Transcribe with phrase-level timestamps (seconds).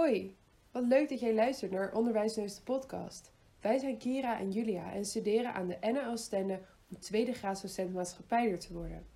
[0.00, 0.36] Hoi,
[0.70, 3.32] wat leuk dat jij luistert naar Onderwijsneus de podcast.
[3.60, 8.58] Wij zijn Kira en Julia en studeren aan de NL Stende om tweede graadsdocent maatschappijder
[8.58, 9.06] te worden.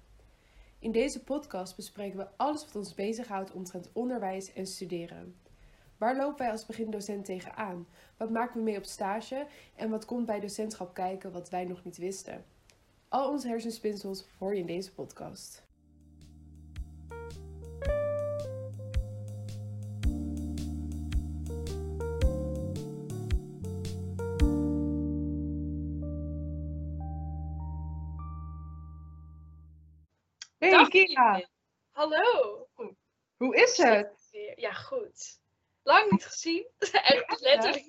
[0.78, 5.36] In deze podcast bespreken we alles wat ons bezighoudt omtrent onderwijs en studeren.
[5.96, 7.86] Waar lopen wij als begindocent tegenaan?
[8.16, 9.46] Wat maken we mee op stage?
[9.76, 12.44] En wat komt bij docentschap kijken wat wij nog niet wisten?
[13.08, 15.63] Al onze hersenspinsels hoor je in deze podcast.
[30.94, 31.48] Kira.
[31.90, 32.68] Hallo.
[33.36, 34.28] hoe is het?
[34.56, 35.40] Ja, goed.
[35.82, 36.66] Lang niet gezien.
[36.78, 37.84] Echt letterlijk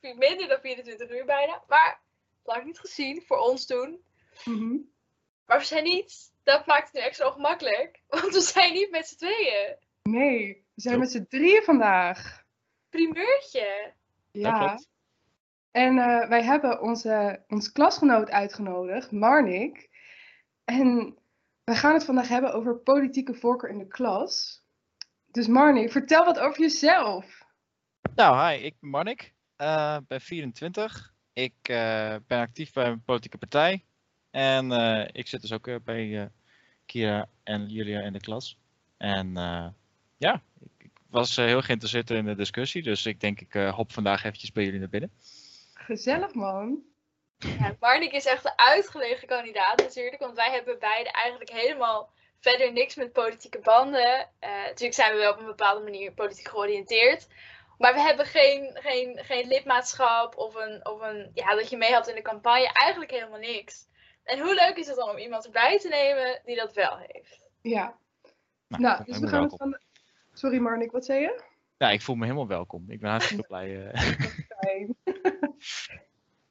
[0.00, 1.62] minder dan 24 uur bijna.
[1.66, 2.02] Maar
[2.42, 4.04] lang niet gezien voor ons toen.
[4.44, 4.76] Mhm.
[5.46, 6.32] Maar we zijn niet.
[6.42, 8.02] Dat maakt het nu extra ongemakkelijk.
[8.08, 9.76] Want we zijn niet met z'n tweeën.
[10.02, 12.44] Nee, we zijn met z'n drieën vandaag.
[12.88, 13.94] Primeurtje.
[14.30, 14.78] Ja.
[15.70, 19.88] En eh, wij hebben onze, ons klasgenoot uitgenodigd, Marnik.
[20.64, 21.18] En
[21.68, 24.62] we gaan het vandaag hebben over politieke voorkeur in de klas.
[25.26, 27.44] Dus Marnik, vertel wat over jezelf.
[28.14, 31.14] Nou, hi, ik ben Marnik, eh ben 24.
[31.32, 33.84] Ik eh, ben actief bij een politieke partij.
[34.30, 36.30] En eh, ik zit dus ook bij
[36.86, 38.58] Kira en Julia in de klas.
[38.96, 39.32] En
[40.16, 42.82] ja, ik, ik was heel geïnteresseerd in de discussie.
[42.82, 45.10] Dus ik denk, ik hop vandaag eventjes bij jullie naar binnen.
[45.74, 46.82] Gezellig man.
[47.38, 50.18] Ja, Marnik is echt een uitgelegen kandidaat natuurlijk.
[50.22, 54.28] Want wij hebben beide eigenlijk helemaal verder niks met politieke banden.
[54.38, 57.26] Eh, natuurlijk zijn we wel op een bepaalde manier politiek georiënteerd.
[57.78, 61.92] Maar we hebben geen, geen, geen lidmaatschap of, een, of een, ja, dat je mee
[61.92, 62.72] had in de campagne.
[62.72, 63.86] Eigenlijk helemaal niks.
[64.24, 67.42] En hoe leuk is het dan om iemand erbij te nemen die dat wel heeft?
[67.62, 67.98] Ja.
[68.68, 69.56] Nou, Nou, dus we gaan het welkom.
[69.58, 69.78] van...
[70.32, 71.42] Sorry Marnik, wat zei je?
[71.76, 72.84] Ja, ik voel me helemaal welkom.
[72.90, 73.90] Ik ben hartstikke blij.
[73.90, 74.02] eh.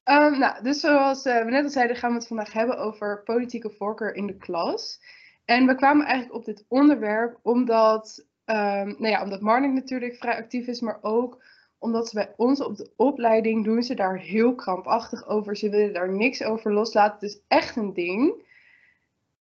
[0.08, 3.24] Ehm, nou, dus zoals eh, we net al zeiden, gaan we het vandaag hebben over
[3.24, 5.02] politieke voorkeur in de klas.
[5.46, 10.36] En we kwamen eigenlijk op dit onderwerp omdat, ehm, nou ja, omdat Marnik natuurlijk vrij
[10.38, 11.44] actief is, maar ook
[11.78, 15.58] omdat ze bij ons op de opleiding doen ze daar heel krampachtig over.
[15.58, 17.14] Ze willen daar niks over loslaten.
[17.20, 18.46] Het is echt een ding.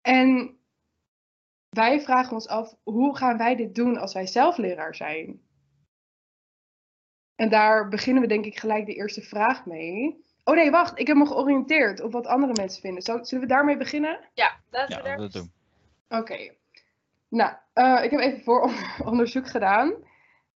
[0.01, 0.59] En
[1.69, 5.41] wij vragen ons af, hoe gaan wij dit doen als wij zelf leraar zijn?
[7.35, 10.27] En daar beginnen we denk ik gelijk de eerste vraag mee.
[10.49, 10.99] Oh nee, wacht.
[10.99, 13.03] Ik heb me georiënteerd op wat andere mensen vinden.
[13.03, 14.19] Zullen we daarmee beginnen?
[14.35, 15.17] Ja, laten ja, we daar...
[15.17, 15.53] dat doen.
[16.09, 16.53] Oké.
[17.29, 19.95] Nou, eh, ik heb even vooronderzoek gedaan.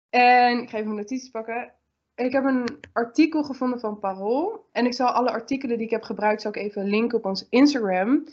[0.09, 1.73] En ik ga even mijn notities pakken.
[2.15, 4.65] Ik heb een artikel gevonden van Parool.
[4.71, 7.47] En ik zal alle artikelen die ik heb gebruikt, zal ik even linken op ons
[7.49, 8.23] Instagram.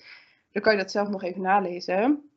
[0.53, 2.31] Dan kan je dat zelf nog even nalezen.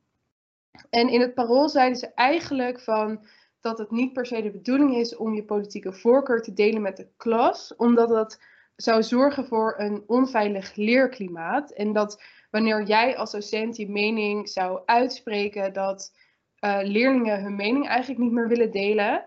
[0.89, 3.25] En in het Parool zeiden ze eigenlijk van
[3.61, 6.97] dat het niet per se de bedoeling is om je politieke voorkeur te delen met
[6.97, 8.39] de klas, omdat dat
[8.81, 11.71] zou zorgen voor een onveilig leerklimaat.
[11.71, 16.13] En dat wanneer jij als docent je mening zou uitspreken, dat
[16.55, 19.23] eh, leerlingen hun mening eigenlijk niet meer willen delen.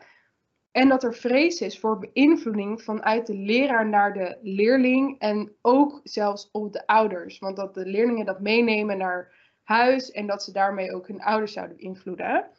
[0.70, 6.00] En dat er vrees is voor beïnvloeding vanuit de leraar naar de leerling en ook
[6.02, 7.38] zelfs op de ouders.
[7.38, 9.32] Want dat de leerlingen dat meenemen naar
[9.62, 12.50] huis en dat ze daarmee ook hun ouders zouden beïnvloeden.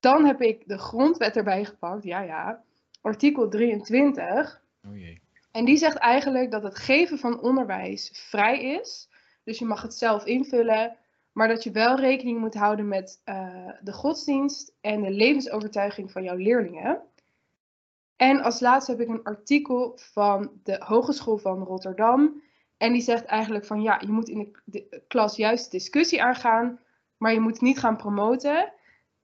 [0.00, 2.64] Dan heb ik de grondwet erbij gepakt, ja ja,
[3.00, 4.62] artikel 23.
[4.88, 5.23] O jee.
[5.54, 9.08] En die zegt eigenlijk dat het geven van onderwijs vrij is.
[9.44, 10.96] Dus je mag het zelf invullen,
[11.32, 16.22] maar dat je wel rekening moet houden met eh, de godsdienst en de levensovertuiging van
[16.22, 17.02] jouw leerlingen.
[18.16, 22.42] En als laatste heb ik een artikel van de Hogeschool van Rotterdam.
[22.76, 26.80] En die zegt eigenlijk van ja, je moet in de, klas juist discussie aangaan,
[27.16, 28.72] maar je moet niet gaan promoten.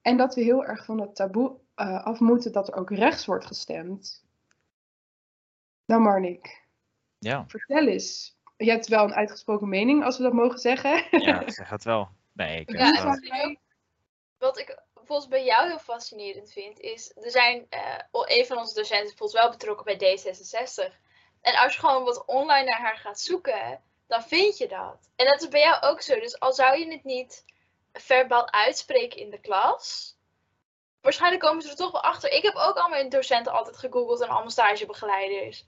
[0.02, 3.26] En dat we heel erg van dat taboe eh, af moeten dat er ook rechts
[3.26, 4.28] wordt gestemd.
[5.91, 6.65] Nou Marnik,
[7.19, 8.37] Ja, vertel eens.
[8.56, 11.05] Je hebt wel een uitgesproken mening, als we dat mogen zeggen.
[11.27, 12.09] ja, zeg het wel.
[12.33, 13.56] Nee, ik Ja, ik ook-
[14.39, 18.75] wat ik volgens bij jou heel fascinerend vind, is er zijn, eh, een van onze
[18.75, 20.98] docenten is bijvoorbeeld wel betrokken bij D66.
[21.41, 25.10] En als je gewoon wat online naar haar gaat zoeken, dan vind je dat.
[25.16, 26.15] En dat is bij jou ook zo.
[26.21, 27.45] Dus al zou je het niet
[27.93, 30.15] verbaal uitspreken in de klas,
[31.01, 32.33] waarschijnlijk komen ze er toch wel achter.
[32.33, 35.65] Ik heb ook al mijn docenten altijd gegoogeld en allemaal stagebegeleiders.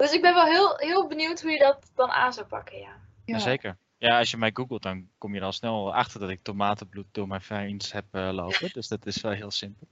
[0.00, 2.96] Dus ik ben wel heel, heel benieuwd hoe je dat dan aan zou pakken, ja.
[3.24, 3.38] Ja.
[3.38, 3.76] Zeker.
[3.98, 7.06] Ja, als je mij googelt, dan kom je er al snel achter dat ik tomatenbloed
[7.12, 8.70] door mijn veins heb eh, lopen.
[8.78, 9.86] Dus dat is wel heel simpel.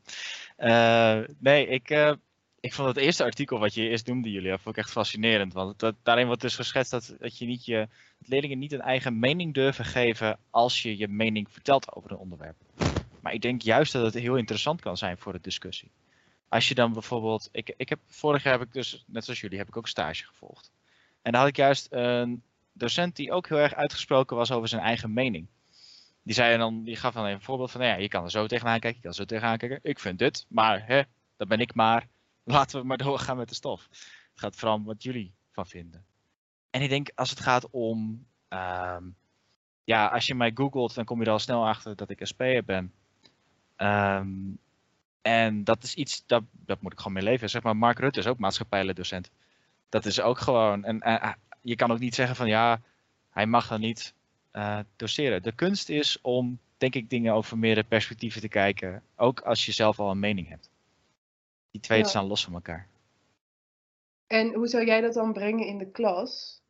[0.56, 2.12] Eh, nee, ik, eh,
[2.60, 5.52] ik vond het eerste artikel wat je eerst noemde, Julia, vond ik echt fascinerend.
[5.52, 7.88] Want dat, daarin wordt dus geschetst dat, dat je niet je
[8.18, 12.16] dat leerlingen niet een eigen mening durven geven als je je mening vertelt over een
[12.16, 12.56] onderwerp.
[13.20, 15.90] Maar ik denk juist dat het heel interessant kan zijn voor de discussie.
[16.48, 19.58] Als je dan bijvoorbeeld, ik, ik heb, vorig jaar heb ik dus, net zoals jullie,
[19.58, 20.70] heb ik ook stage gevolgd.
[21.22, 22.42] En daar had ik juist een
[22.72, 25.46] docent die ook heel erg uitgesproken was over zijn eigen mening.
[26.22, 28.30] Die zei dan, die gaf dan even een voorbeeld van, nou ja, je kan er
[28.30, 29.78] zo tegenaan kijken, je kan er zo tegenaan kijken.
[29.82, 31.02] Ik vind dit, maar hè,
[31.36, 32.08] dat ben ik maar.
[32.44, 33.88] Laten we maar doorgaan met de stof.
[33.90, 36.04] Het gaat vooral om wat jullie van vinden.
[36.70, 39.04] En ik denk, als het gaat om, ehm,
[39.84, 42.64] ja, als je mij googelt, dan kom je er al snel achter dat ik SP'er
[42.64, 42.92] ben.
[43.76, 44.28] Ehm,
[45.22, 47.50] en dat is iets, dat, dat moet ik gewoon mee leven.
[47.50, 49.30] Zeg maar, Mark Rutte is ook maatschappijleerdocent.
[49.88, 52.80] Dat is ook gewoon, en eh, je kan ook niet zeggen van ja,
[53.30, 54.14] hij mag dan niet
[54.52, 55.42] uh, doseren.
[55.42, 59.02] De kunst is om, denk ik, dingen over meerdere perspectieven te kijken.
[59.16, 60.70] Ook als je zelf al een mening hebt.
[61.70, 62.04] Die twee Ja.
[62.04, 62.86] staan los van elkaar.
[64.26, 66.60] En hoe zou jij dat dan brengen in de klas?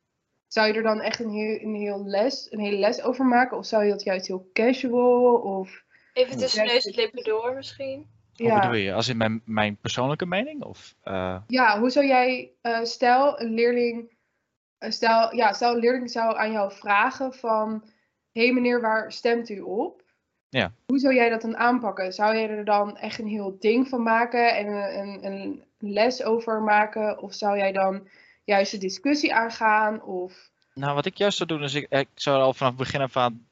[0.47, 3.57] Zou je er dan echt een heel, een heel les, een hele les over maken?
[3.57, 5.35] Of zou je dat juist heel casual?
[5.35, 8.07] Of Even tussen neus en lippen door misschien.
[8.39, 8.93] Hoe bedoel je?
[8.93, 10.63] Als in mijn, mijn persoonlijke mening?
[10.63, 14.17] Of, eh, ja hoe zou jij, eh, stel een leerling,
[14.77, 17.83] eh, stel, ja, stel een leerling zou aan jou vragen van,
[18.31, 20.03] hé hey meneer, waar stemt u op?
[20.49, 20.71] Ja.
[20.85, 22.13] Hoe zou jij dat dan aanpakken?
[22.13, 26.23] Zou jij er dan echt een heel ding van maken en een, een, een les
[26.23, 27.21] over maken?
[27.21, 28.07] Of zou jij dan
[28.43, 30.03] juist de discussie aangaan?
[30.03, 32.81] Of Nou, wat ik juist zou doen, is ik, ik zou er al vanaf het
[32.81, 33.47] begin af aan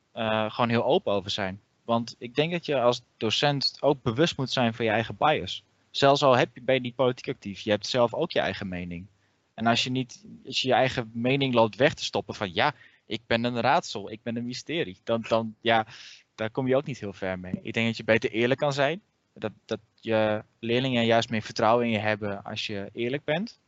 [0.51, 1.61] gewoon heel open over zijn.
[1.87, 5.63] Want ik denk dat je als docent ook bewust moet zijn van je eigen bias.
[5.91, 8.67] Zelfs al heb je, ben je niet politiek actief, je hebt zelf ook je eigen
[8.67, 9.05] mening.
[9.53, 12.73] En als je niet als je, je eigen mening loopt weg te stoppen van ja,
[13.05, 15.87] ik ben een raadsel, ik ben een mysterie, dan, dan ja,
[16.35, 17.59] daar kom je ook niet heel ver mee.
[17.61, 19.01] Ik denk dat je beter eerlijk kan zijn.
[19.33, 23.59] Dat, dat je leerlingen juist meer vertrouwen in je hebben als je eerlijk bent.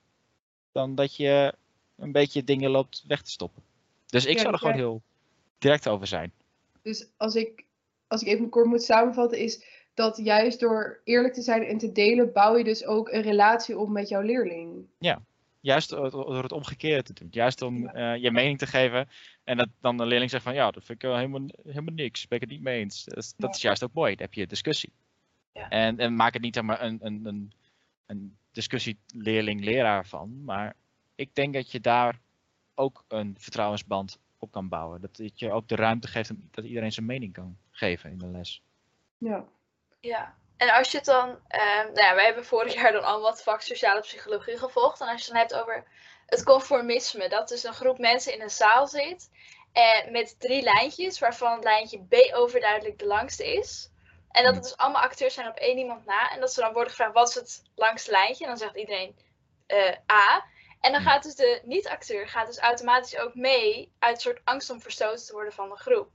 [0.71, 1.54] Dan dat je
[1.95, 3.63] een beetje dingen loopt weg te stoppen.
[4.06, 4.80] Dus ik Ja, zou er gewoon ja.
[4.80, 5.01] heel
[5.57, 6.31] direct over zijn.
[6.81, 7.66] Dus als ik,
[8.09, 9.63] als ik even kort moet samenvatten, is
[9.94, 13.77] dat juist door eerlijk te zijn en te delen, bouw je dus ook een relatie
[13.77, 14.85] op met jouw leerling.
[15.61, 17.27] Juist door het omgekeerde te doen.
[17.31, 19.09] Juist om eh, je mening te geven.
[19.44, 22.27] En dat dan de leerling zegt van ja, dat vind ik helemaal, helemaal niks.
[22.27, 23.03] Ben ik het niet mee eens.
[23.03, 23.56] Dat is, dat Ja.
[23.56, 24.15] is juist ook mooi.
[24.15, 24.91] Dan heb je discussie.
[25.53, 25.69] Ja.
[25.69, 27.51] En, en maak het niet zeg maar een, een, een,
[28.06, 30.44] een discussie leerling-leraar van.
[30.44, 30.75] Maar
[31.15, 32.19] ik denk dat je daar
[32.75, 35.01] ook een vertrouwensband op kan bouwen.
[35.01, 38.18] Dat het je ook de ruimte geeft om, dat iedereen zijn mening kan geven in
[38.18, 38.63] de les.
[39.18, 39.45] Ja.
[40.00, 40.36] Ja.
[40.57, 43.44] En als je het dan, ehm nou ja, wij hebben vorig jaar dan allemaal het
[43.44, 45.01] vak sociale psychologie gevolgd.
[45.01, 45.88] En als je het dan hebt over
[46.25, 49.30] het conformisme, dat dus een groep mensen in een zaal zit
[49.71, 53.92] en met drie lijntjes, waarvan het lijntje B overduidelijk de langste is.
[54.31, 56.31] En dat het dus allemaal acteurs zijn op één iemand na.
[56.31, 58.44] En dat ze dan worden gevraagd, wat is het langste lijntje?
[58.44, 59.15] En dan zegt iedereen
[59.65, 60.45] eh, A.
[60.79, 61.09] En dan Hmm.
[61.09, 65.25] gaat dus de niet-acteur gaat dus automatisch ook mee uit een soort angst om verstoten
[65.25, 66.09] te worden van de groep.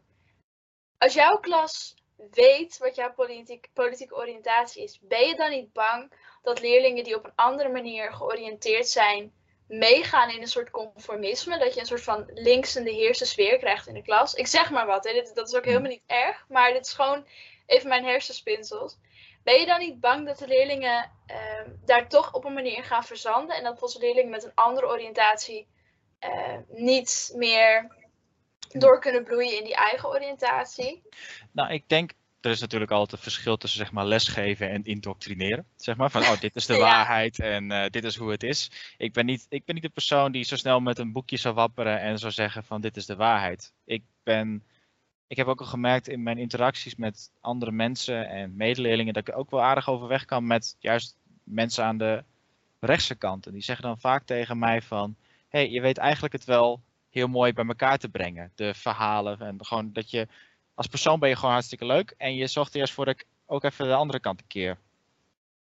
[0.99, 1.95] Als jouw klas
[2.31, 6.13] weet wat jouw politiek, politieke oriëntatie is, ben je dan niet bang
[6.43, 9.33] dat leerlingen die op een andere manier georiënteerd zijn,
[9.69, 11.59] meegaan in een soort conformisme?
[11.59, 14.35] Dat je een soort van links in de heerste sfeer krijgt in de klas?
[14.35, 15.13] Ik zeg maar wat, hè.
[15.13, 17.27] Dit, dat is ook helemaal niet erg, maar dit is gewoon
[17.67, 18.97] even mijn hersenspinsels.
[19.45, 23.05] Ben je dan niet bang dat de leerlingen ehm, daar toch op een manier gaan
[23.05, 25.67] verzanden en dat onze leerlingen met een andere oriëntatie
[26.19, 27.93] eh, niet meer
[28.69, 31.03] door kunnen bloeien in die eigen oriëntatie?
[31.53, 35.67] Nou, ik denk, er is natuurlijk altijd een verschil tussen zeg maar lesgeven en indoctrineren.
[35.77, 36.81] Zeg maar van, oh, dit is de Ja.
[36.81, 38.71] waarheid en eh, dit is hoe het is.
[38.97, 41.55] Ik ben, niet, ik ben niet de persoon die zo snel met een boekje zou
[41.55, 43.73] wapperen en zou zeggen van, dit is de waarheid.
[43.85, 44.65] Ik ben,
[45.35, 49.35] ik heb ook al gemerkt in mijn interacties met andere mensen en medeleerlingen dat ik
[49.35, 52.25] er ook wel aardig overweg kan met juist mensen aan de
[52.81, 53.47] rechtse kant.
[53.47, 55.17] En die zeggen dan vaak tegen mij van,
[55.49, 58.53] hey, je weet eigenlijk het wel heel mooi bij elkaar te brengen.
[58.55, 60.29] De verhalen en gewoon dat je
[60.75, 62.15] als persoon ben je gewoon hartstikke leuk.
[62.17, 64.79] En je zorgt er juist voor dat ik ook even de andere kant een keer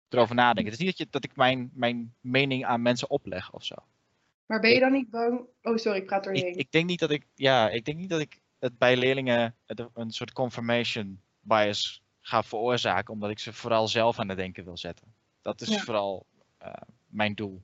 [0.09, 0.65] erover nadenk.
[0.65, 3.75] Het is niet dat, je, dat ik mijn, mijn mening aan mensen opleg of zo.
[4.45, 5.41] Maar ben je dan niet bang?
[5.61, 6.57] Oh, sorry, ik praat Ik, doorheen.
[6.57, 9.55] ik denk niet dat ik, ja, ik denk niet dat ik het bij leerlingen
[9.93, 14.77] een soort confirmation bias ga veroorzaken, omdat ik ze vooral zelf aan het denken wil
[14.77, 15.13] zetten.
[15.41, 15.79] Dat is Ja.
[15.79, 16.25] vooral
[16.57, 16.73] eh,
[17.07, 17.61] mijn doel.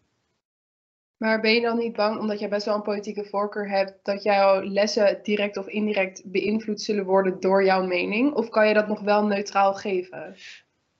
[1.17, 4.23] Maar ben je dan niet bang, omdat jij best wel een politieke voorkeur hebt, dat
[4.23, 8.33] jouw lessen direct of indirect beïnvloed zullen worden door jouw mening?
[8.33, 10.35] Of kan je dat nog wel neutraal geven?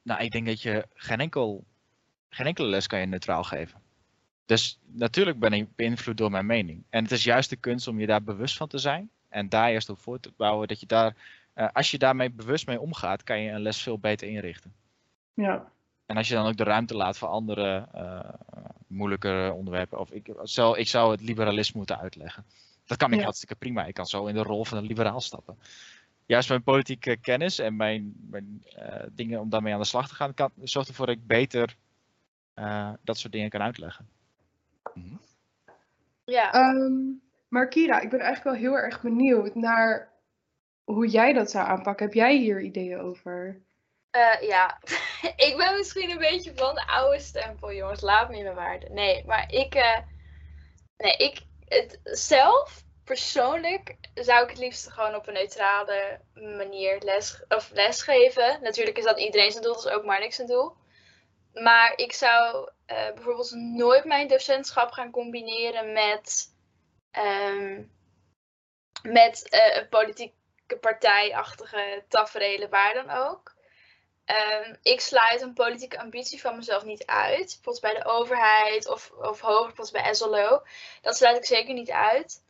[0.01, 1.63] Nou, ik denk dat je geen, enkel,
[2.29, 3.81] geen enkele les kan je neutraal geven.
[4.45, 6.83] Dus natuurlijk ben ik beïnvloed door mijn mening.
[6.89, 9.09] En het is juist de kunst om je daar bewust van te zijn.
[9.33, 10.67] En daar eerst op voor te bouwen.
[10.67, 11.15] Dat je daar,
[11.53, 14.73] eh, als je daarmee bewust mee omgaat, kan je een les veel beter inrichten.
[15.33, 15.71] Ja.
[16.05, 18.19] En als je dan ook de ruimte laat voor andere uh,
[18.87, 19.99] moeilijkere onderwerpen.
[19.99, 22.45] Of ik, zou, ik zou het liberalisme moeten uitleggen.
[22.85, 23.23] Dat kan ik Ja.
[23.23, 23.85] hartstikke prima.
[23.85, 25.57] Ik kan zo in de rol van een liberaal stappen.
[26.25, 30.15] juist mijn politieke kennis en mijn, mijn eh, dingen om daarmee aan de slag te
[30.15, 31.75] gaan, kan, zorgt ervoor dat ik beter
[32.53, 34.07] eh, dat soort dingen kan uitleggen.
[36.25, 36.53] Ja.
[36.53, 36.93] Ehm,
[37.53, 40.13] maar Kira, ik ben eigenlijk wel heel erg benieuwd naar
[40.83, 42.05] hoe jij dat zou aanpakken.
[42.05, 43.61] Heb jij hier ideeën over?
[44.09, 44.79] Eh, ja,
[45.47, 48.01] ik ben misschien een beetje van de oude stempel, jongens.
[48.01, 48.89] Laat me in mijn waarde.
[48.89, 49.99] Nee, maar ik, eh,
[50.97, 57.43] nee, ik het, zelf persoonlijk zou ik het liefst gewoon op een neutrale manier les,
[57.49, 58.59] of lesgeven.
[58.61, 60.73] Natuurlijk is dat iedereen zijn doel, dat is ook maar niks zijn doel.
[61.53, 66.52] Maar ik zou eh, bijvoorbeeld nooit mijn docentschap gaan combineren met,
[67.13, 67.83] ehm,
[69.03, 73.53] met eh, een politieke partijachtige tafereelen, waar dan ook.
[74.25, 77.59] Ehm, ik sluit een politieke ambitie van mezelf niet uit.
[77.61, 80.63] Bijvoorbeeld bij de overheid of, of hoger, bijvoorbeeld bij SLO.
[81.01, 82.43] Dat sluit ik zeker niet uit.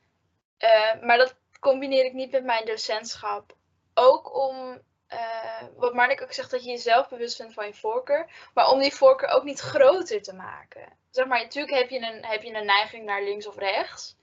[0.60, 3.55] Uh, maar dat combineer ik niet met mijn docentschap.
[3.93, 8.50] Ook om, uh, wat Marnik ook zegt, dat je jezelf bewust bent van je voorkeur.
[8.53, 10.98] Maar om die voorkeur ook niet groter te maken.
[11.10, 14.15] Zeg maar, natuurlijk heb je een, heb je een neiging naar links of rechts.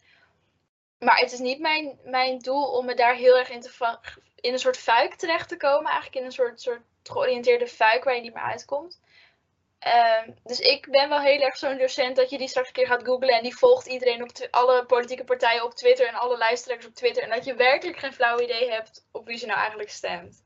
[1.04, 3.98] Maar het is niet mijn, mijn doel om me daar heel erg in, te
[4.40, 5.90] in een soort fuik terecht te komen.
[5.90, 9.00] Eigenlijk in een soort, soort georiënteerde fuik waar je niet meer uitkomt.
[10.26, 12.86] Um, dus ik ben wel heel erg zo'n docent dat je die straks een keer
[12.86, 16.88] gaat googlen en die volgt iedereen op alle politieke partijen op Twitter en alle lijsttrekkers
[16.88, 17.22] op Twitter.
[17.22, 20.44] En dat je werkelijk geen flauw idee hebt op wie ze nou eigenlijk stemt.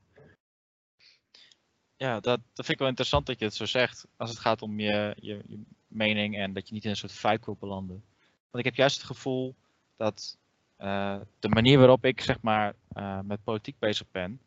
[1.97, 4.05] Ja, dat, dat vind ik wel interessant dat je het zo zegt.
[4.17, 7.11] Als het gaat om je, je, je mening en dat je niet in een soort
[7.11, 8.05] fuik wil belanden.
[8.51, 9.55] Want ik heb juist het gevoel
[9.97, 10.37] dat
[10.79, 14.39] uh, de manier waarop ik zeg maar uh, met politiek bezig ben,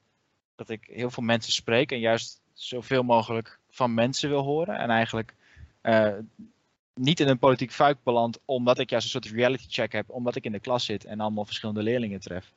[0.56, 4.78] dat ik heel veel mensen spreek en juist zoveel mogelijk van mensen wil horen.
[4.78, 5.34] En eigenlijk
[5.82, 6.14] uh,
[6.94, 10.36] niet in een politiek fuik beland, omdat ik juist een soort reality check heb, omdat
[10.36, 12.52] ik in de klas zit en allemaal verschillende leerlingen tref.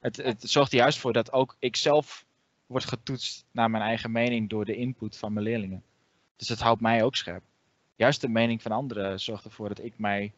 [0.00, 2.24] Het, het zorgt er juist voor dat ook ik zelf
[2.66, 5.82] word getoetst naar mijn eigen mening door de input van mijn leerlingen.
[6.36, 7.42] Dus het houdt mij ook scherp.
[7.96, 10.32] Juist de mening van anderen zorgt ervoor dat ik mij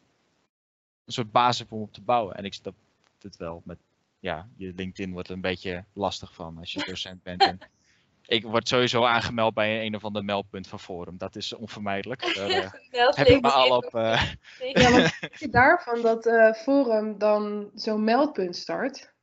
[1.09, 2.35] een soort basis om op te bouwen.
[2.35, 2.73] En ik snap
[3.21, 3.77] het wel met,
[4.19, 7.41] ja, je LinkedIn wordt er een beetje lastig van als je docent bent.
[7.41, 7.59] En
[8.37, 11.17] ik word sowieso aangemeld bij een of ander meldpunt van Forum.
[11.17, 12.21] Dat is onvermijdelijk.
[12.35, 13.95] Daar uh, heb ik me al op.
[13.95, 14.31] Uh...
[14.73, 19.13] Ja, wat vind je daarvan dat uh, Forum dan zo'n meldpunt start?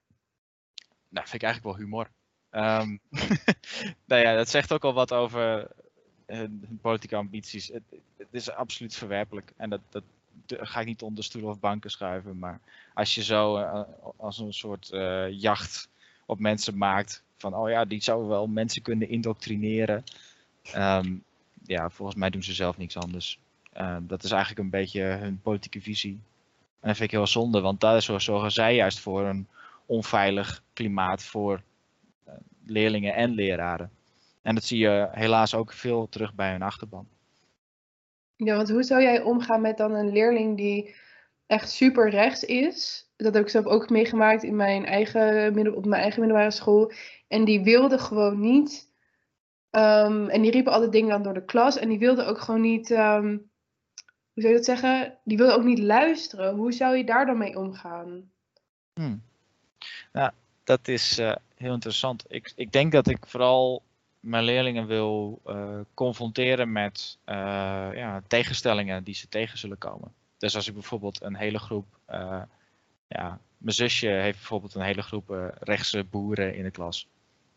[1.09, 2.11] Nou, vind ik eigenlijk wel humor.
[2.50, 3.00] Um,
[4.07, 5.71] nou ja, dat zegt ook al wat over
[6.26, 7.69] hun politieke ambities.
[7.69, 7.83] Het,
[8.16, 9.52] het, is absoluut verwerpelijk.
[9.57, 10.02] En dat, dat
[10.47, 12.38] ga ik niet onder stoelen of banken schuiven.
[12.38, 12.61] Maar
[12.95, 13.57] als je zo
[14.16, 14.88] als een soort
[15.31, 15.88] jacht
[16.26, 20.05] op mensen maakt van, oh ja, die zouden wel mensen kunnen indoctrineren.
[20.76, 21.25] Um,
[21.66, 23.38] ja, volgens mij doen ze zelf niks anders.
[23.76, 26.21] Uh, dat is eigenlijk een beetje hun politieke visie.
[26.81, 29.47] En dat vind ik heel zonde, want daar zorgen zij juist voor een
[29.87, 31.62] onveilig klimaat voor
[32.64, 33.90] leerlingen en leraren.
[34.43, 37.07] En dat zie je helaas ook veel terug bij hun achterban.
[38.37, 40.95] Ja, want hoe zou jij omgaan met dan een leerling die
[41.47, 43.09] echt super rechts is?
[43.16, 46.93] Dat heb ik zelf ook meegemaakt in mijn eigen, op mijn eigen middelbare school.
[47.28, 48.95] En die wilde gewoon niet.
[49.71, 51.78] Um, en die riepen altijd dingen dan door de klas.
[51.78, 52.90] En die wilde ook gewoon niet.
[52.90, 53.50] Um,
[54.33, 55.19] hoe zou je dat zeggen?
[55.25, 56.55] Die wilde ook niet luisteren.
[56.55, 58.31] Hoe zou je daar dan mee omgaan?
[60.12, 60.31] Nou,
[60.64, 62.25] dat is uh, heel interessant.
[62.28, 63.83] Ik, ik denk dat ik vooral
[64.26, 67.35] mijn leerlingen wil uh, confronteren met uh,
[67.95, 70.12] ja, tegenstellingen die ze tegen zullen komen.
[70.38, 71.87] Dus als ik bijvoorbeeld een hele groep
[73.09, 77.06] ja, mijn zusje heeft bijvoorbeeld een hele groep rechtse boeren in de klas.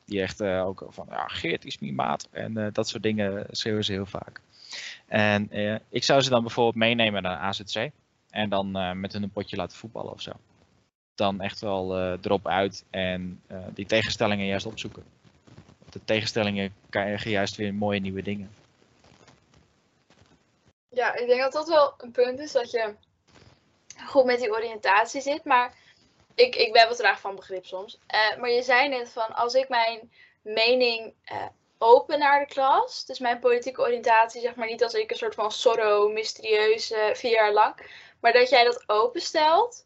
[0.06, 2.28] Die echt ook van, ja, Geert is mijn maat.
[2.32, 4.42] En dat soort dingen schreeuwen ze heel vaak.
[5.08, 5.50] En
[5.90, 7.90] ik zou ze dan bijvoorbeeld meenemen naar AZC.
[8.30, 10.32] En dan met hun een potje laten voetballen of zo.
[11.16, 13.42] Dan echt wel erop uit en
[13.74, 15.04] die tegenstellingen juist opzoeken.
[15.90, 18.54] De tegenstellingen krijgen juist weer mooie nieuwe dingen.
[20.90, 22.96] Ja, ik denk dat dat wel een punt is dat je
[24.06, 25.44] goed met die oriëntatie zit.
[25.44, 25.74] Maar
[26.36, 28.00] ik, ik ben wat traag van begrip soms.
[28.14, 31.46] Uh, maar je zei net van als ik mijn mening uh,
[31.78, 35.36] open naar de klas, dus mijn politieke oriëntatie, zeg maar niet als ik een soort
[35.36, 37.76] van sorrow, mysterieus, uh, vier jaar lang,
[38.20, 39.86] maar dat jij dat openstelt.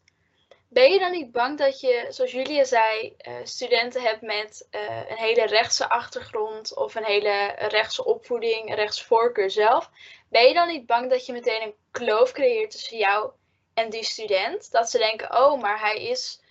[0.74, 5.46] Ben je dan niet bang dat je, zoals Julia zei, studenten hebt met een hele
[5.46, 9.90] rechtse achtergrond of een hele rechtse opvoeding, een rechtse voorkeur zelf?
[10.28, 13.30] Ben je dan niet bang dat je meteen een kloof creëert tussen jou
[13.74, 14.70] en die student?
[14.70, 16.42] Dat ze denken, oh, maar hij is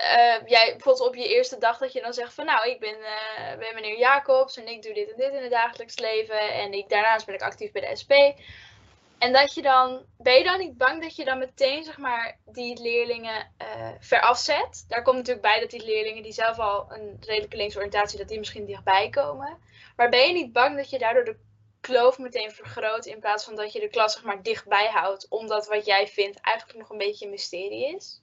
[0.00, 2.96] uh, jij bijvoorbeeld op je eerste dag dat je dan zegt van nou, ik ben,
[3.58, 6.88] ben meneer Jacobs en ik doe dit en dit in het dagelijks leven en ik,
[6.88, 8.12] daarnaast ben ik actief bij de SP.
[9.18, 12.38] En dat je dan, ben je dan niet bang dat je dan meteen zeg maar
[12.44, 14.84] die leerlingen eh verafzet?
[14.88, 18.28] Daar komt natuurlijk bij dat die leerlingen die zelf al een redelijke linkse oriëntatie, dat
[18.28, 19.58] die misschien dichtbij komen.
[19.96, 21.36] Maar ben je niet bang dat je daardoor de
[21.80, 25.66] kloof meteen vergroot in plaats van dat je de klas zeg maar dichtbij houdt, omdat
[25.66, 28.20] wat jij vindt eigenlijk nog een beetje een mysterie is?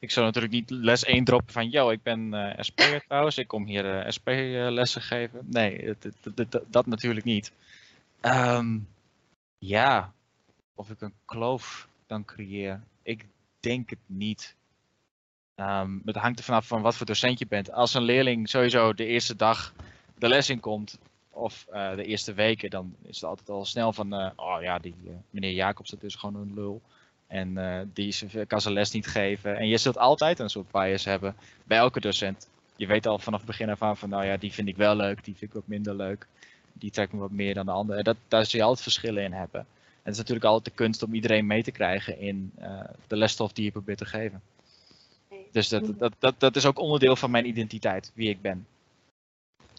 [0.00, 3.48] Ik zou natuurlijk niet les 1 droppen van, yo, ik ben eh SP'er trouwens, ik
[3.48, 5.46] kom hier eh, SP-lessen geven.
[5.50, 5.94] Nee,
[6.66, 7.52] dat natuurlijk niet.
[8.20, 8.78] Ehm,
[9.58, 10.12] ja,
[10.74, 13.26] of ik een kloof dan creëer, ik
[13.60, 14.56] denk het niet.
[15.54, 17.72] Ehm, het hangt er vanaf van wat voor docent je bent.
[17.72, 19.74] Als een leerling sowieso de eerste dag
[20.18, 20.98] de les in komt,
[21.38, 24.78] of eh, de eerste weken, dan is het altijd al snel van, eh, oh ja,
[24.78, 26.80] die eh, meneer Jacobs, dat is gewoon een lul.
[27.26, 28.14] En die
[28.46, 29.56] kan zijn les niet geven.
[29.56, 32.48] En je zult altijd een soort bias hebben bij elke docent.
[32.76, 34.96] Je weet al vanaf het begin af aan van, nou ja, die vind ik wel
[34.96, 36.26] leuk, die vind ik wat minder leuk.
[36.78, 38.02] Die trekt me wat meer dan de andere.
[38.02, 39.60] Dat, daar zul je altijd verschillen in hebben.
[39.60, 43.16] En het is natuurlijk altijd de kunst om iedereen mee te krijgen in eh, de
[43.16, 44.42] lesstof die je probeert te geven.
[45.52, 48.66] Dus dat, dat, dat, dat is ook onderdeel van mijn identiteit, wie ik ben.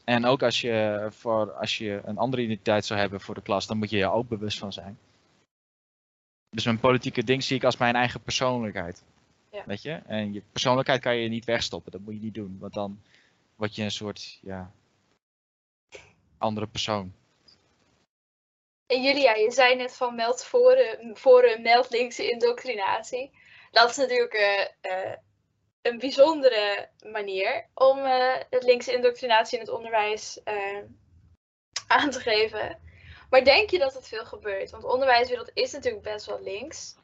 [0.03, 3.67] En ook als je, voor, als je een andere identiteit zou hebben voor de klas,
[3.67, 4.97] dan moet je je ook bewust van zijn.
[6.49, 9.03] Dus mijn politieke ding zie ik als mijn eigen persoonlijkheid.
[9.51, 9.63] Ja.
[9.65, 9.91] Weet je?
[9.91, 11.91] En je persoonlijkheid kan je niet wegstoppen.
[11.91, 12.57] Dat moet je niet doen.
[12.59, 12.99] Want dan
[13.55, 14.71] word je een soort, ja,
[16.39, 17.13] andere persoon.
[18.85, 23.31] En Julia, je zei net van meld forum, forum meld linkse indoctrinatie.
[23.71, 25.17] Dat is natuurlijk eh, eh,
[25.81, 30.83] een bijzondere manier om eh, het linkse indoctrinatie in het onderwijs eh,
[31.87, 32.79] aan te geven.
[33.29, 34.71] Maar denk je dat het veel gebeurt?
[34.71, 36.95] Want de onderwijswereld is natuurlijk best wel links.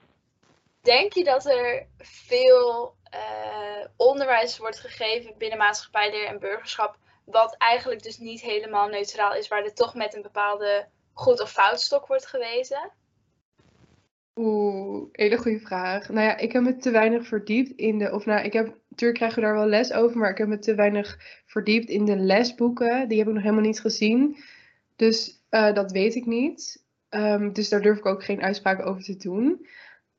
[0.81, 8.03] Denk je dat er veel eh, onderwijs wordt gegeven binnen maatschappijleer en burgerschap, wat eigenlijk
[8.03, 12.25] dus niet helemaal neutraal is, waar er toch met een bepaalde goed of foutstok wordt
[12.25, 12.91] gewezen?
[14.35, 16.09] Oeh, hele goede vraag.
[16.09, 19.19] Nou ja, ik heb me te weinig verdiept in de, of nou, ik heb, natuurlijk
[19.19, 22.15] krijgen we daar wel les over, maar ik heb me te weinig verdiept in de
[22.15, 23.07] lesboeken.
[23.07, 24.37] Die heb ik nog helemaal niet gezien.
[24.95, 26.83] Dus eh, dat weet ik niet.
[27.09, 29.67] Ehm, dus daar durf ik ook geen uitspraken over te doen.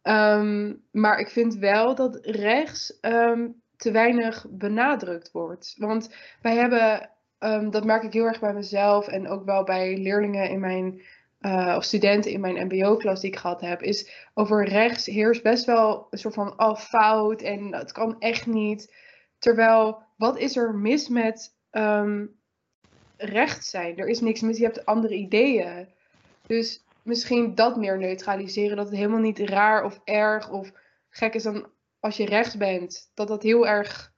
[0.03, 5.75] Ehm, maar ik vind wel dat rechts ehm, te weinig benadrukt wordt.
[5.79, 9.99] Want wij hebben, ehm, dat merk ik heel erg bij mezelf en ook wel bij
[9.99, 11.03] leerlingen in mijn
[11.41, 15.65] eh, of studenten in mijn MBO-klas die ik gehad heb, is over rechts heerst best
[15.65, 18.95] wel een soort van al fout en het kan echt niet.
[19.39, 22.27] Terwijl, wat is er mis met ehm,
[23.17, 23.99] rechts zijn?
[23.99, 25.89] Er is niks mis, je hebt andere ideeën.
[26.47, 30.73] Dus misschien dat meer neutraliseren, dat het helemaal niet raar of erg of
[31.09, 31.67] gek is dan
[32.01, 33.11] als je rechts bent.
[33.15, 34.13] Dat dat heel erg,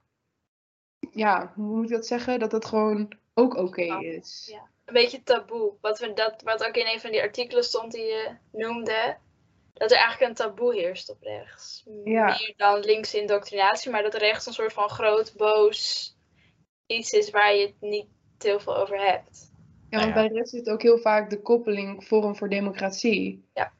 [1.11, 2.39] ja, hoe moet ik dat zeggen?
[2.39, 4.47] Dat dat gewoon ook oké is.
[4.51, 4.67] Ja.
[4.85, 5.73] Een beetje taboe.
[5.81, 9.17] Wat, we, dat, wat ook in een van die artikelen stond die je noemde.
[9.73, 11.83] Dat er eigenlijk een taboe heerst op rechts.
[12.03, 12.25] Ja.
[12.25, 16.13] Meer dan linkse indoctrinatie, maar dat rechts een soort van groot, boos
[16.89, 19.51] iets is waar je het niet heel veel over hebt.
[19.89, 20.27] Ja, Nou want ja.
[20.27, 23.49] bij rechts zit ook heel vaak de koppeling Forum voor Democratie.
[23.53, 23.73] Ja.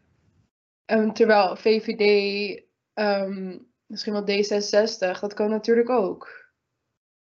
[0.86, 3.58] Ehm, terwijl VVD, ehm,
[3.90, 6.48] misschien wel D66, dat kan natuurlijk ook.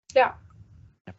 [0.06, 0.40] Ja,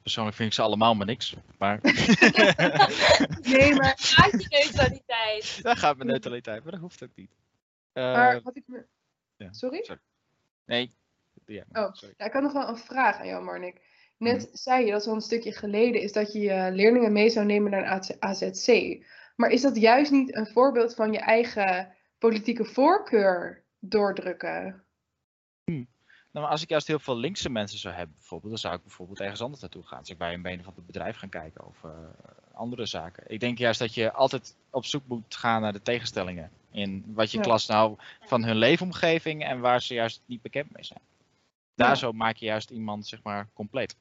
[0.02, 1.34] persoonlijk vind ik ze allemaal maar niks.
[1.58, 1.78] Maar
[3.42, 5.62] Nee, maar, Maak je neutraliteit.
[5.62, 7.30] daar gaat mijn neutraliteit, maar dat hoeft ook niet.
[7.92, 8.86] Eh, maar wat ik me...
[9.36, 9.82] ja, Sorry?
[9.84, 10.00] sorry.
[10.64, 10.94] nee.
[11.46, 11.92] Ja, Oh.
[11.92, 12.14] sorry.
[12.16, 13.80] Ja, ik had nog wel een vraag aan jou, Marnik.
[14.18, 14.56] Net Mhm.
[14.56, 17.92] zei je dat zo'n stukje geleden is dat je je leerlingen mee zou nemen naar
[17.92, 18.98] een AZC.
[19.36, 24.84] Maar is dat juist niet een voorbeeld van je eigen politieke voorkeur doordrukken?
[26.36, 28.82] Nou, maar als ik juist heel veel linkse mensen zou hebben, bijvoorbeeld, dan zou ik
[28.82, 30.00] bijvoorbeeld ergens anders naartoe gaan.
[30.00, 31.90] Dus ik bij een benen van het bedrijf gaan kijken of eh,
[32.52, 33.24] andere zaken.
[33.26, 36.50] Ik denk juist dat je altijd op zoek moet gaan naar de tegenstellingen.
[36.70, 37.42] In wat je Ja.
[37.42, 41.00] klas nou van hun leefomgeving en waar ze juist niet bekend mee zijn.
[41.74, 41.94] Daar Ja.
[41.94, 43.96] zo maak je juist iemand, zeg maar, compleet.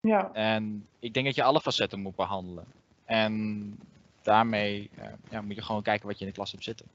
[0.00, 0.32] Ja.
[0.32, 2.64] En ik denk dat je alle facetten moet behandelen.
[3.04, 3.76] En
[4.22, 6.86] daarmee eh, ja, moet je gewoon kijken wat je in de klas hebt zitten.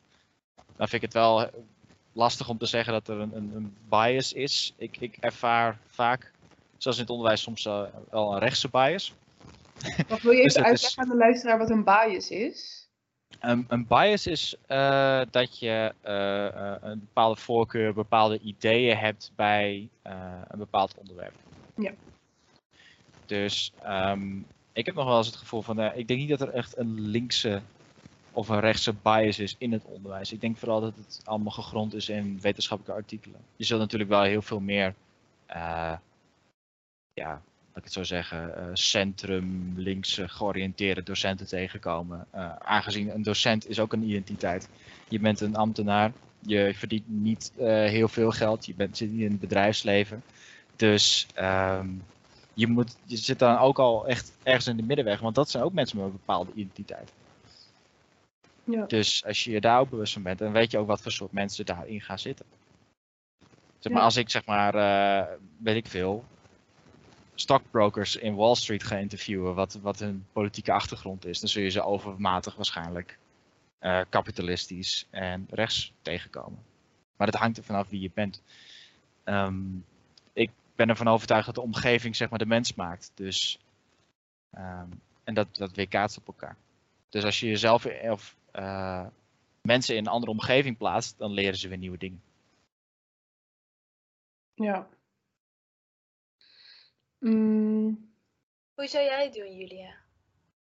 [0.56, 1.50] Dan vind ik het wel
[2.14, 4.74] lastig om te zeggen dat er een, een, een bias is.
[4.78, 6.32] Ik, ik ervaar vaak,
[6.78, 9.14] zoals in het onderwijs, soms eh, wel een rechtse bias.
[10.08, 12.88] Wat wil je Dus even is- uitleggen aan de luisteraar wat een bias is?
[13.40, 19.90] Een, een bias is eh, dat je eh, een bepaalde voorkeur, bepaalde ideeën hebt bij
[20.48, 21.34] een bepaald onderwerp.
[21.76, 21.92] Ja.
[23.26, 24.38] Dus ehm,
[24.74, 27.00] ik heb nog wel eens het gevoel van, ik denk niet dat er echt een
[27.02, 27.62] linkse
[28.32, 30.32] of een rechtse bias is in het onderwijs.
[30.32, 33.40] Ik denk vooral dat het allemaal gegrond is in wetenschappelijke artikelen.
[33.56, 34.94] Je zult natuurlijk wel heel veel meer
[35.50, 35.94] eh,
[37.14, 37.42] ja,
[37.76, 42.26] ik het zo zeggen, eh, centrum, links georiënteerde docenten tegenkomen.
[42.30, 44.70] Eh, aangezien een docent is ook een identiteit.
[45.08, 49.32] Je bent een ambtenaar, je verdient niet heel veel geld, je bent, zit niet in
[49.32, 50.24] het bedrijfsleven.
[50.76, 51.88] Dus ehm,
[52.54, 55.64] je, moet, je zit dan ook al echt ergens in de middenweg, want dat zijn
[55.64, 57.12] ook mensen met een bepaalde identiteit.
[58.72, 58.86] Ja.
[58.86, 61.12] Dus als je je daar ook bewust van bent, dan weet je ook wat voor
[61.12, 62.46] soort mensen daarin gaan zitten.
[63.80, 64.08] Zeg maar, Ja.
[64.08, 66.26] als ik zeg maar, eh, weet ik veel,
[67.36, 71.70] stockbrokers in Wall Street ga interviewen, wat, wat hun politieke achtergrond is, dan zul je
[71.70, 73.18] ze overmatig waarschijnlijk
[73.80, 76.60] eh, kapitalistisch en rechts tegenkomen.
[77.16, 78.42] Maar dat hangt er vanaf wie je bent.
[79.24, 79.56] Ehm,
[80.34, 83.12] ik ben ervan overtuigd dat de omgeving zeg maar de mens maakt.
[83.14, 83.60] Dus,
[84.52, 84.88] ehm,
[85.24, 86.56] en dat, dat weerkaatst op elkaar.
[87.10, 89.06] Dus als je jezelf of eh,
[89.62, 92.22] mensen in een andere omgeving plaatst, dan leren ze weer nieuwe dingen.
[94.54, 94.88] Ja.
[97.20, 98.12] Mm,
[98.74, 99.96] Hoe zou jij het doen, Julia?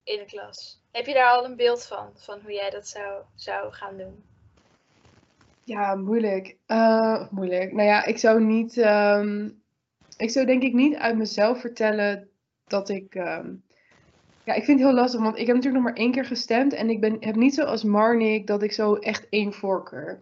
[0.03, 0.81] In de klas.
[0.91, 2.11] Heb je daar al een beeld van?
[2.15, 4.23] Van hoe jij dat zou, zou gaan doen?
[5.63, 6.57] ja, moeilijk.
[6.65, 7.71] Eh, moeilijk.
[7.71, 8.77] Nou ja, ik zou niet.
[8.77, 9.49] ehm,
[10.17, 12.29] ik zou denk ik niet uit mezelf vertellen
[12.63, 13.15] dat ik.
[13.15, 13.53] ehm,
[14.45, 16.73] ja, ik vind het heel lastig, want ik heb natuurlijk nog maar één keer gestemd.
[16.73, 20.21] En ik ben, heb niet zoals Marnik dat ik zo echt één voorkeur.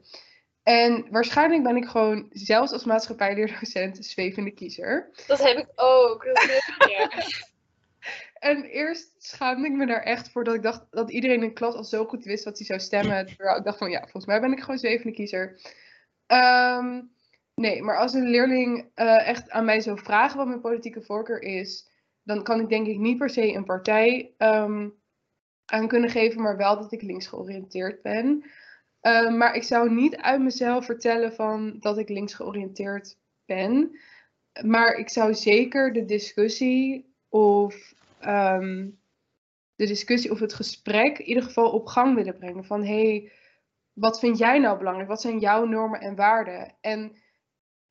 [0.63, 5.09] En waarschijnlijk ben ik gewoon, zelfs als maatschappijleerdocent, een zwevende kiezer.
[5.27, 6.25] Dat heb ik ook.
[6.25, 6.61] Dat.
[8.43, 11.53] En eerst schaamde ik me daar echt voor dat ik dacht dat iedereen in de
[11.53, 13.25] klas al zo goed wist wat hij zou stemmen.
[13.25, 15.59] Terwijl ik dacht van ja, volgens mij ben ik gewoon zwevende kiezer.
[16.27, 17.01] Ehm,
[17.55, 21.41] nee, maar als een leerling eh, echt aan mij zou vragen wat mijn politieke voorkeur
[21.41, 21.87] is,
[22.23, 24.89] dan kan ik denk ik niet per se een partij ehm,
[25.65, 28.43] aan kunnen geven, maar wel dat ik links georiënteerd ben.
[29.01, 33.99] Ehm, maar ik zou niet uit mezelf vertellen van dat ik links georiënteerd ben.
[34.65, 38.89] Maar ik zou zeker de discussie of ehm,
[39.75, 42.65] de discussie of het gesprek in ieder geval op gang willen brengen.
[42.65, 43.31] Van hey,
[43.93, 45.09] wat vind jij nou belangrijk?
[45.09, 46.75] Wat zijn jouw normen en waarden?
[46.81, 47.15] En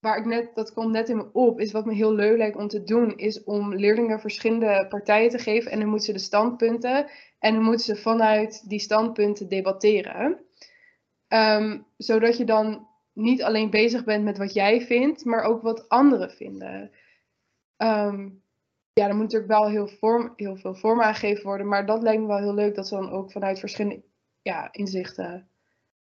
[0.03, 2.57] waar ik net, dat komt net in me op, is wat me heel leuk lijkt
[2.57, 5.71] om te doen, is om leerlingen verschillende partijen te geven.
[5.71, 7.07] En dan moeten ze de standpunten
[7.38, 10.38] en dan moeten ze vanuit die standpunten debatteren.
[11.29, 15.88] Ehm, zodat je dan niet alleen bezig bent met wat jij vindt, maar ook wat
[15.88, 16.91] anderen vinden.
[17.77, 18.29] Ehm,
[18.93, 22.21] ja, er moet natuurlijk wel heel, vorm, heel veel vorm aangegeven worden, maar dat lijkt
[22.21, 24.03] me wel heel leuk dat ze dan ook vanuit verschillende
[24.43, 25.49] ja, inzichten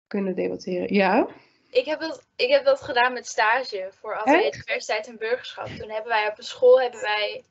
[0.06, 0.94] kunnen debatteren.
[0.94, 1.28] Ja?
[1.70, 4.52] Ik heb, dat, ik heb dat gedaan met stage voor Echt?
[4.52, 5.66] Diversiteit en Burgerschap.
[5.66, 7.44] Toen hebben wij op een school, hebben wij,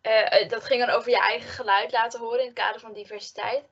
[0.00, 2.92] eh, eh, dat ging dan over je eigen geluid laten horen in het kader van
[2.92, 3.64] diversiteit.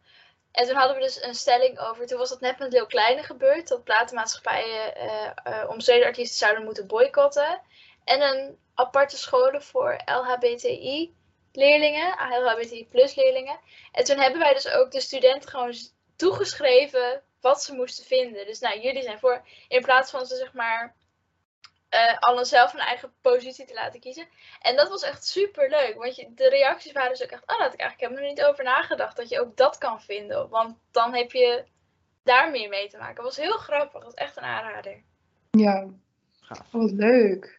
[0.52, 3.22] En toen hadden we dus een stelling over, toen was dat net met Lil Kleine
[3.22, 7.61] gebeurd, dat platenmaatschappijen eh omstreden artiesten zouden moeten boycotten.
[8.04, 11.14] En een aparte scholen voor LHBTI
[11.52, 13.61] leerlingen, LHBTI plus leerlingen.
[13.92, 15.74] En toen hebben wij dus ook de studenten gewoon
[16.16, 18.46] toegeschreven wat ze moesten vinden.
[18.46, 20.94] Dus nou, jullie zijn voor, in plaats van ze zeg maar
[21.88, 24.26] eh allen zelf een eigen positie te laten kiezen.
[24.61, 27.59] En dat was echt super leuk, want je, de reacties waren dus ook echt, oh,
[27.59, 30.48] had ik eigenlijk helemaal niet over nagedacht, dat je ook dat kan vinden.
[30.48, 31.64] Want dan heb je
[32.22, 33.14] daar meer mee te maken.
[33.14, 35.03] Dat was heel grappig, dat was echt een aanrader.
[35.50, 35.87] Ja.
[36.50, 37.59] Oh, wat leuk.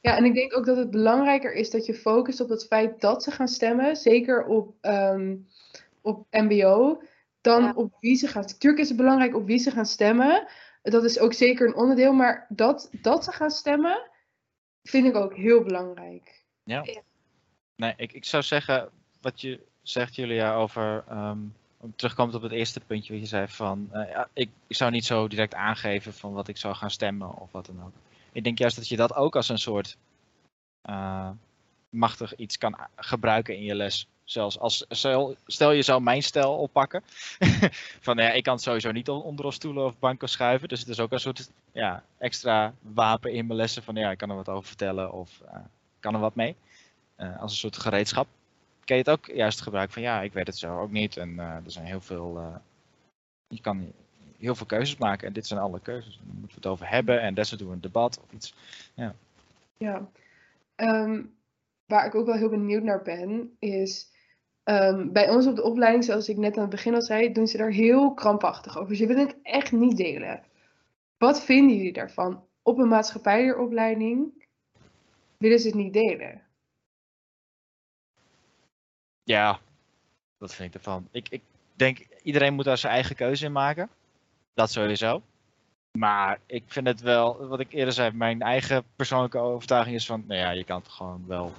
[0.00, 3.00] Ja, en ik denk ook dat het belangrijker is dat je focust op het feit
[3.00, 5.36] dat ze gaan stemmen, zeker op, ehm,
[6.02, 7.02] op MBO,
[7.48, 7.72] dan Ja.
[7.74, 8.42] op wie ze gaan.
[8.42, 10.48] Natuurlijk is het belangrijk op wie ze gaan stemmen.
[10.82, 14.10] Dat is ook zeker een onderdeel, maar dat, dat ze gaan stemmen,
[14.82, 16.44] vind ik ook heel belangrijk.
[16.62, 16.82] Ja.
[16.84, 17.00] Ja.
[17.76, 18.88] Nee, ik, ik zou zeggen,
[19.20, 21.38] wat je zegt Julia over, ehm
[21.80, 24.90] om terugkomend op het eerste puntje wat je zei van, eh, ja, ik, ik zou
[24.90, 27.92] niet zo direct aangeven van wat ik zou gaan stemmen of wat dan ook.
[28.32, 29.96] Ik denk juist dat je dat ook als een soort
[30.82, 31.30] eh,
[31.90, 34.08] machtig iets kan gebruiken in je les.
[34.28, 34.84] Zelfs als,
[35.46, 37.02] stel, je zou mijn stijl oppakken.
[38.06, 40.68] van ja, ik kan sowieso niet on- onder stoelen of banken schuiven.
[40.68, 43.82] Dus het is ook een soort ja, extra wapen in mijn lessen.
[43.82, 45.56] Van ja, ik kan er wat over vertellen of eh,
[46.00, 46.56] kan er wat mee.
[47.16, 48.26] Eh, als een soort gereedschap.
[48.84, 51.16] Kan je het ook juist gebruiken van ja, ik weet het zo ook niet.
[51.16, 52.60] En eh, er zijn heel veel.
[53.48, 53.92] je kan
[54.38, 56.16] heel veel keuzes maken en dit zijn alle keuzes.
[56.16, 58.54] Dan moeten we het over hebben en desnoods doen we een debat of iets.
[59.78, 60.08] Ja.
[60.74, 61.22] Ehm,
[61.86, 64.16] waar ik ook wel heel benieuwd naar ben, is
[64.68, 67.46] ehm, bij ons op de opleiding, zoals ik net aan het begin al zei, doen
[67.46, 68.96] ze daar heel krampachtig over.
[68.96, 70.42] Ze willen het echt niet delen.
[71.16, 72.44] Wat vinden jullie daarvan?
[72.62, 74.46] Op een maatschappijleeropleiding
[75.36, 76.42] willen ze het niet delen.
[79.22, 79.58] Ja,
[80.38, 81.08] wat vind ik ervan?
[81.10, 81.42] Ik, ik
[81.74, 83.88] denk iedereen moet daar zijn eigen keuze in maken.
[84.54, 85.22] Dat sowieso.
[85.98, 90.24] Maar ik vind het wel, wat ik eerder zei, mijn eigen persoonlijke overtuiging is van,
[90.26, 91.52] nou ja, je kan het gewoon wel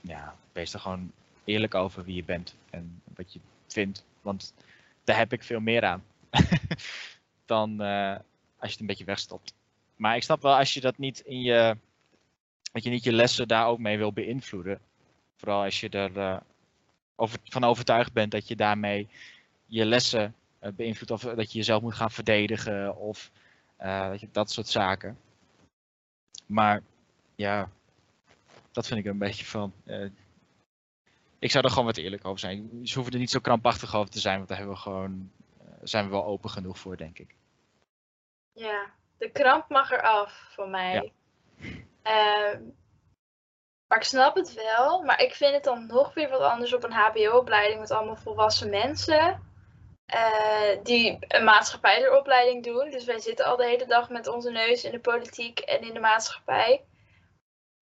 [0.00, 1.12] ja, wees er gewoon
[1.44, 4.04] eerlijk over wie je bent en wat je vindt.
[4.22, 4.54] Want
[5.04, 6.04] daar heb ik veel meer aan
[7.44, 8.10] dan eh,
[8.56, 9.54] als je het een beetje wegstopt.
[9.96, 11.76] Maar ik snap wel als je dat niet in je,
[12.72, 14.80] dat je niet je lessen daar ook mee wil beïnvloeden.
[15.36, 16.40] Vooral als je er eh,
[17.44, 19.08] van overtuigd bent dat je daarmee
[19.66, 21.10] je lessen uh, beïnvloedt.
[21.10, 23.30] Of dat je jezelf moet gaan verdedigen of
[24.18, 25.18] je, dat soort zaken.
[26.46, 26.82] Maar
[27.34, 27.70] ja,
[28.72, 29.72] dat vind ik een beetje van.
[31.44, 32.80] Ik zou er gewoon wat eerlijk over zijn.
[32.82, 35.30] Ze hoeven er niet zo krampachtig over te zijn, want daar hebben we gewoon,
[35.82, 37.34] zijn we wel open genoeg voor, denk ik.
[38.52, 41.12] Ja, de kramp mag eraf voor mij.
[42.02, 42.62] Ehm,
[43.86, 45.02] maar ik snap het wel.
[45.02, 48.70] Maar ik vind het dan nog weer wat anders op een HBO-opleiding met allemaal volwassen
[48.70, 49.42] mensen.
[50.14, 52.90] Uh, die een maatschappijleropleiding doen.
[52.90, 55.94] Dus wij zitten al de hele dag met onze neus in de politiek en in
[55.94, 56.84] de maatschappij.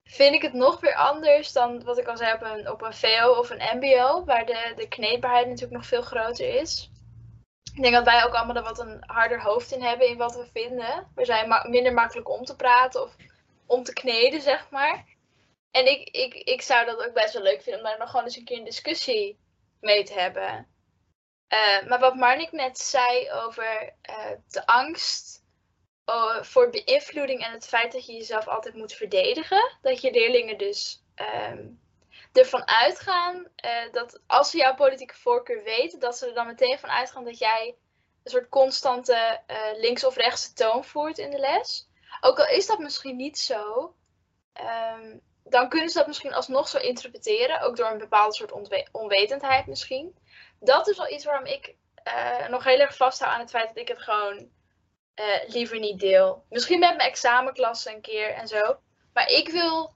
[0.05, 3.31] Vind ik het nog weer anders dan wat ik al zei op een, op VO
[3.31, 6.91] of een MBO, waar de, de kneedbaarheid natuurlijk nog veel groter is.
[7.75, 10.35] Ik denk dat wij ook allemaal er wat een harder hoofd in hebben in wat
[10.35, 11.11] we vinden.
[11.15, 13.17] We zijn minder makkelijk om te praten of
[13.67, 15.05] om te kneden, zeg maar.
[15.71, 18.25] En ik, ik, ik zou dat ook best wel leuk vinden om daar nog gewoon
[18.25, 19.39] eens een keer een discussie
[19.81, 20.67] mee te hebben.
[21.53, 25.42] Uh, maar wat Marnik net zei over uh, de angst
[26.13, 29.79] uh, voor beïnvloeding en het feit dat je jezelf altijd moet verdedigen.
[29.83, 31.03] Dat je leerlingen dus
[31.51, 31.81] um,
[32.33, 36.79] ervan uitgaan uh, dat als ze jouw politieke voorkeur weten, dat ze er dan meteen
[36.79, 37.77] van uitgaan dat jij
[38.25, 41.89] een soort constante uh, links- of rechtse toon voert in de les.
[42.21, 43.95] Ook al is dat misschien niet zo,
[45.01, 48.53] um, dan kunnen ze dat misschien alsnog zo interpreteren, ook door een bepaalde soort
[48.93, 50.19] onwetendheid misschien.
[50.61, 51.75] Dat is wel iets waarom ik
[52.49, 54.51] nog heel erg vasthoud aan het feit dat ik het gewoon
[55.47, 56.45] liever niet deel.
[56.49, 58.77] Misschien met mijn examenklasse een keer en zo.
[59.13, 59.95] Maar ik wil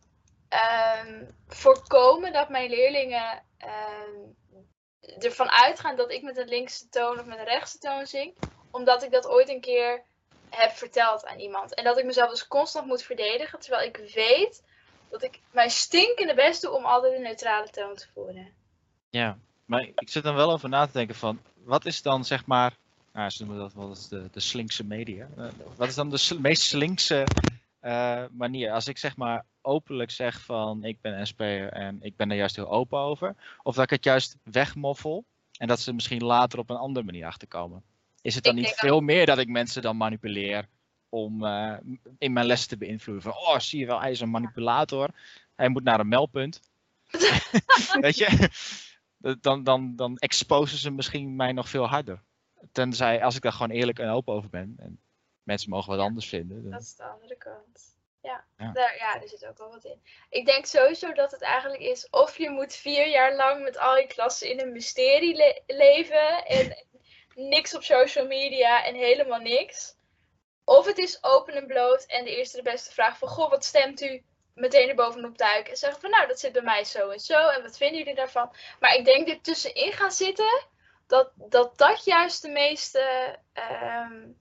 [1.08, 4.36] um, voorkomen dat mijn leerlingen um,
[5.18, 8.34] ervan uitgaan dat ik met een linkse toon of met een rechtse toon zing.
[8.70, 10.02] Omdat ik dat ooit een keer
[10.50, 11.74] heb verteld aan iemand.
[11.74, 13.60] En dat ik mezelf dus constant moet verdedigen.
[13.60, 14.62] Terwijl ik weet
[15.10, 18.54] dat ik mijn stinkende best doe om altijd een neutrale toon te voeren.
[19.10, 22.46] Ja, maar ik zit dan wel over na te denken van, wat is dan zeg
[22.46, 22.76] maar,
[23.16, 25.28] nou, ze noemen dat wel eens de, de slinkse media.
[25.38, 27.26] Uh, wat is dan de sl meest slinkse
[27.82, 28.72] uh, manier?
[28.72, 32.56] Als ik zeg maar openlijk zeg van ik ben SP'er en ik ben er juist
[32.56, 33.34] heel open over.
[33.62, 35.24] Of dat ik het juist wegmoffel
[35.58, 37.82] en dat ze misschien later op een andere manier achterkomen.
[38.22, 40.68] Is het dan niet veel meer dat ik mensen dan manipuleer
[41.08, 41.76] om uh,
[42.18, 43.22] in mijn les te beïnvloeden?
[43.22, 45.08] Van oh, zie je wel, hij is een manipulator.
[45.54, 46.60] Hij moet naar een meldpunt.
[48.00, 48.28] Weet je?
[49.40, 52.22] Dan, dan, dan exposen ze misschien mij nog veel harder.
[52.72, 54.74] Tenzij als ik daar gewoon eerlijk en open over ben.
[54.78, 55.00] En
[55.42, 56.62] mensen mogen wat anders vinden.
[56.62, 56.70] Dan...
[56.70, 57.96] Dat is de andere kant.
[58.26, 58.72] Ja, ja.
[58.72, 60.02] Daar, ja, er zit ook wel wat in.
[60.28, 63.96] Ik denk sowieso dat het eigenlijk is of je moet vier jaar lang met al
[63.96, 66.86] je klassen in een mysterie le leven en
[67.54, 69.94] niks op social media en helemaal niks.
[70.64, 73.64] Of het is open en bloot en de eerste de beste vraag van, goh, wat
[73.64, 74.24] stemt u?
[74.54, 77.48] Meteen er bovenop duiken en zeggen van, nou, dat zit bij mij zo en zo
[77.48, 78.54] en wat vinden jullie daarvan?
[78.80, 80.66] Maar ik denk dit tussenin gaan zitten,
[81.06, 83.36] dat dat, dat juist de meeste
[84.10, 84.36] um,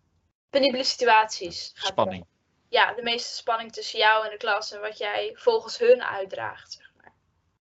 [0.50, 2.26] penibele situaties gaat Spanning.
[2.70, 6.72] Ja, de meeste spanning tussen jou en de klas en wat jij volgens hun uitdraagt.
[6.72, 7.14] Zeg maar.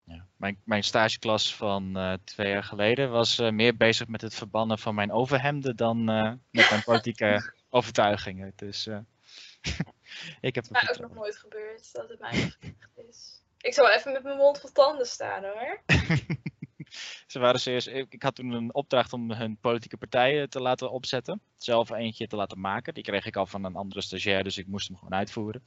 [0.04, 4.34] ja, mijn, mijn stageklas van uh, twee jaar geleden was uh, meer bezig met het
[4.34, 8.52] verbannen van mijn overhemden dan uh, met mijn politieke overtuigingen.
[8.56, 8.86] Dus
[10.40, 12.54] ik heb het mij ook nog nooit gebeurd dat het mij
[13.08, 13.42] is.
[13.60, 15.82] Ik zou even met mijn mond vol tanden staan hoor.
[17.26, 17.86] Ze waren serieus.
[17.86, 21.40] Ik had toen een opdracht om hun politieke partijen te laten opzetten.
[21.56, 22.94] Zelf eentje te laten maken.
[22.94, 25.62] Die kreeg ik al van een andere stagiair, dus ik moest hem gewoon uitvoeren.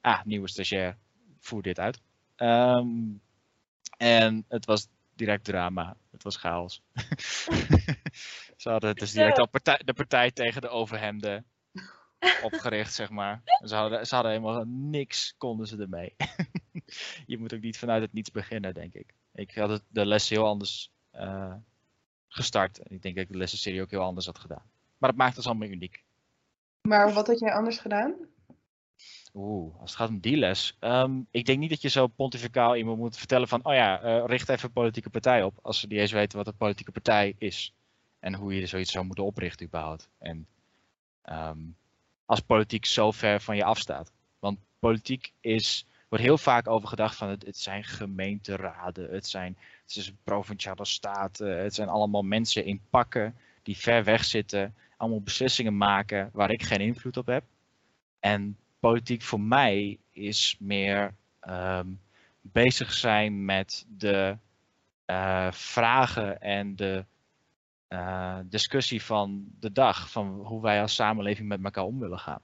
[0.00, 0.98] Ah, nieuwe stagiair,
[1.38, 2.00] voer dit uit.
[2.36, 3.20] Um,
[3.96, 5.96] en het was direct drama.
[6.10, 6.82] Het was chaos.
[8.56, 11.46] Ze hadden het dus direct al partij, de partij tegen de overhemden
[12.42, 13.42] opgericht, zeg maar.
[13.64, 16.14] Ze hadden, ze hadden helemaal niks, konden ze ermee.
[17.26, 19.14] je moet ook niet vanuit het niets beginnen, denk ik.
[19.34, 21.54] Ik had het, de les heel anders uh,
[22.28, 22.78] gestart.
[22.78, 24.70] En ik denk dat ik de lessenserie ook heel anders had gedaan.
[24.98, 26.04] Maar dat maakt het allemaal uniek.
[26.82, 28.14] Maar wat had jij anders gedaan?
[29.34, 30.76] Oeh, als het gaat om die les.
[30.80, 34.24] Um, ik denk niet dat je zo pontificaal iemand moet vertellen van, oh ja, uh,
[34.26, 35.58] richt even een politieke partij op.
[35.62, 37.74] Als ze niet eens weten wat een politieke partij is.
[38.18, 40.08] En hoe je zoiets zou moeten oprichten überhaupt.
[40.18, 40.46] En
[41.30, 41.76] um,
[42.26, 44.12] als politiek zo ver van je afstaat.
[44.38, 49.56] Want politiek is wordt heel vaak over gedacht van het, het zijn gemeenteraden, het zijn
[49.82, 55.20] het is provinciale staten, het zijn allemaal mensen in pakken die ver weg zitten, allemaal
[55.20, 57.44] beslissingen maken waar ik geen invloed op heb.
[58.20, 61.14] En politiek voor mij is meer
[61.48, 62.00] um,
[62.40, 64.36] bezig zijn met de
[65.04, 67.04] eh, vragen en de
[67.92, 70.10] eh, discussie van de dag.
[70.10, 72.40] Van hoe wij als samenleving met elkaar om willen gaan.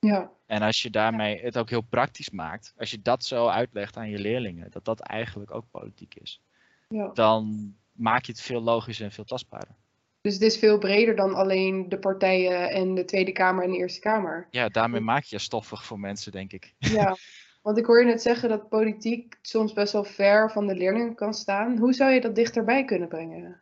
[0.00, 3.96] Ja, En als je daarmee het ook heel praktisch maakt, als je dat zo uitlegt
[3.96, 6.40] aan je leerlingen, dat dat eigenlijk ook politiek is,
[6.88, 7.10] ja.
[7.12, 9.74] dan maak je het veel logischer en veel tastbaarder.
[10.20, 13.76] Dus het is veel breder dan alleen de partijen en de Tweede Kamer en de
[13.76, 14.48] Eerste Kamer.
[14.50, 16.74] Ja, daarmee maak je je stoffig voor mensen, denk ik.
[16.78, 17.16] Ja,
[17.62, 21.14] want ik hoor je net zeggen dat politiek soms best wel ver van de leerlingen
[21.14, 21.78] kan staan.
[21.78, 23.60] Hoe zou je dat dichterbij kunnen brengen?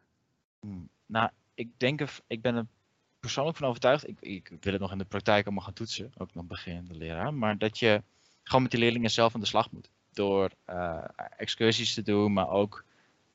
[0.61, 0.89] Hmm.
[1.07, 2.67] Nou, ik denk, ik ben er
[3.21, 4.09] persoonlijk van overtuigd.
[4.09, 7.35] Ik, ik wil het nog in de praktijk allemaal gaan toetsen, ook nog beginnende leraar.
[7.35, 8.03] Maar dat je
[8.43, 9.91] gewoon met die leerlingen zelf aan de slag moet.
[10.13, 11.05] Door eh,
[11.37, 12.85] excursies te doen, maar ook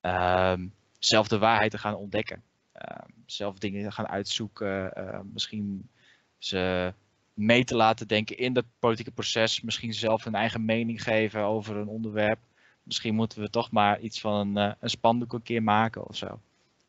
[0.01, 0.67] ehm,
[0.99, 2.43] zelf de waarheid te gaan ontdekken.
[2.71, 4.93] Ehm, zelf dingen gaan uitzoeken.
[4.93, 5.89] eh, misschien
[6.37, 6.93] ze
[7.33, 9.61] mee te laten denken in het politieke proces.
[9.61, 12.39] Misschien zelf een eigen mening geven over een onderwerp.
[12.83, 16.15] Misschien moeten we toch maar iets van een, eh, een spandoek een keer maken of
[16.15, 16.39] zo.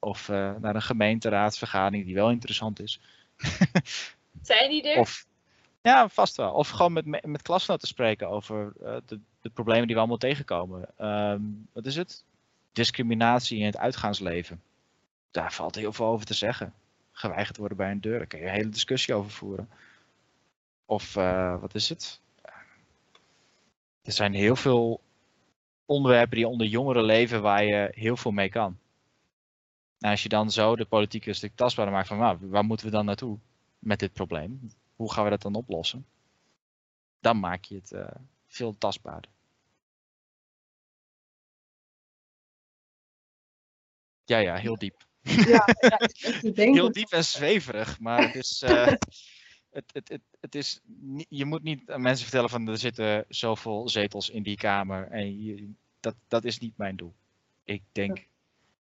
[0.04, 3.00] Of eh, naar een gemeenteraadsvergadering die wel interessant is.
[4.42, 4.98] Zijn die er?
[4.98, 5.26] Of
[5.82, 6.52] ja, vast wel.
[6.52, 10.18] Of gewoon met, me- met klasgenoten spreken over eh, de, de problemen die we allemaal
[10.18, 10.88] tegenkomen.
[10.96, 11.40] Ehm,
[11.72, 12.24] wat is het?
[12.72, 14.62] Discriminatie in het uitgaansleven.
[15.30, 16.74] Daar valt heel veel over te zeggen.
[17.12, 19.68] Geweigerd worden bij een deur, daar kun je een hele discussie over voeren.
[20.86, 22.20] Of eh, wat is het?
[24.02, 25.00] Er zijn heel veel
[25.86, 28.78] onderwerpen die onder jongeren leven waar je heel veel mee kan.
[30.02, 32.86] En als je dan zo de politiek een stuk tastbaarder maakt van nou, waar moeten
[32.86, 33.38] we dan naartoe
[33.78, 34.72] met dit probleem?
[34.96, 36.06] Hoe gaan we dat dan oplossen?
[37.20, 38.06] Dan maak je het eh,
[38.46, 39.30] veel tastbaarder.
[44.24, 45.06] Ja, ja, heel diep.
[45.22, 45.66] Ja.
[46.54, 48.86] Heel diep en zweverig, maar het is, eh,
[49.76, 50.80] het, het, het, het is
[51.28, 55.42] je moet niet aan mensen vertellen van er zitten zoveel zetels in die kamer en
[55.42, 57.14] je, dat, dat is niet mijn doel.
[57.64, 58.28] Ik denk,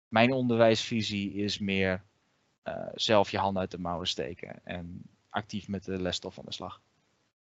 [0.08, 2.04] mijn onderwijsvisie is meer
[2.64, 6.54] eh, zelf je hand uit de mouwen steken en actief met de lesstof aan de
[6.54, 6.82] slag.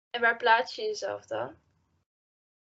[0.10, 1.54] En waar plaats je jezelf dan?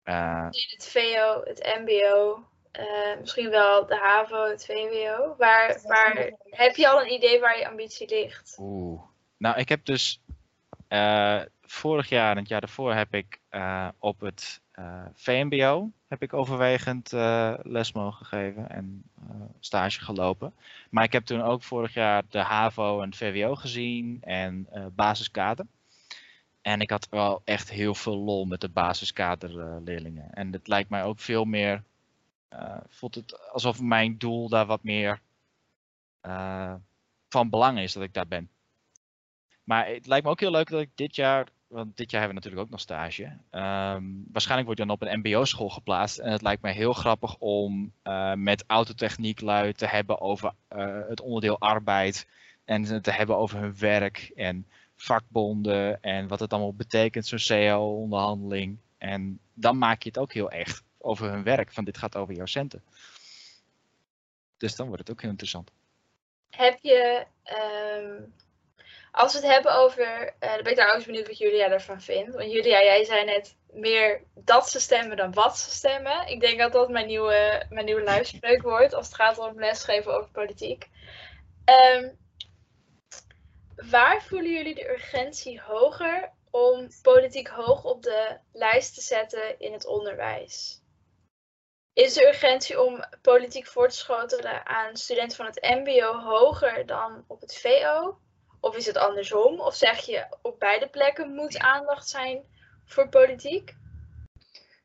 [0.02, 5.34] Eh, In het VO, het MBO, eh, misschien wel de HAVO, het VWO.
[5.38, 8.56] Waar, waar heb je al een idee waar je ambitie ligt?
[8.60, 9.02] Oeh.
[9.36, 10.20] Nou, ik heb dus
[10.88, 16.22] eh, vorig jaar en het jaar daarvoor heb ik eh, op het eh, VMBO heb
[16.22, 20.54] ik overwegend eh, les mogen geven en eh, stage gelopen.
[20.90, 25.66] Maar ik heb toen ook vorig jaar de HAVO en VWO gezien en eh basiskader.
[26.62, 30.32] En ik had wel echt heel veel lol met de basiskaderleerlingen.
[30.32, 31.82] en het lijkt mij ook veel meer,
[32.88, 35.20] voelt het alsof mijn doel daar wat meer
[37.28, 38.50] van belang is dat ik daar ben.
[39.64, 42.42] Maar het lijkt me ook heel leuk dat ik dit jaar, want dit jaar hebben
[42.42, 43.38] we natuurlijk ook nog stage.
[43.50, 46.18] ehm, waarschijnlijk word je dan op een MBO-school geplaatst.
[46.18, 51.20] En het lijkt me heel grappig om eh, met autotechnieklui te hebben over eh, het
[51.20, 52.26] onderdeel arbeid.
[52.64, 58.78] En te hebben over hun werk en vakbonden en wat het allemaal betekent, zo'n CAO-onderhandeling.
[58.98, 62.34] En dan maak je het ook heel echt over hun werk, van dit gaat over
[62.34, 62.82] jouw centen.
[64.56, 65.70] Dus dan wordt het ook heel interessant.
[66.50, 68.22] Heb je, ehm,
[69.16, 72.36] als we het hebben over, eh dan ben ik eens benieuwd wat Julia ervan vindt.
[72.36, 76.26] Want Julia, jij zei net meer dat ze stemmen dan wat ze stemmen.
[76.26, 80.30] Ik denk dat dat mijn nieuwe, mijn nieuwe wordt als het gaat om lesgeven over
[80.30, 80.88] politiek.
[81.64, 82.08] Ehm,
[83.90, 89.72] waar voelen jullie de urgentie hoger om politiek hoog op de lijst te zetten in
[89.72, 90.82] het onderwijs?
[91.92, 97.24] Is de urgentie om politiek voor te schotelen aan studenten van het MBO hoger dan
[97.28, 98.18] op het VO?
[98.66, 99.60] Of is het andersom?
[99.60, 102.42] Of zeg je op beide plekken moet aandacht zijn
[102.84, 103.74] voor politiek?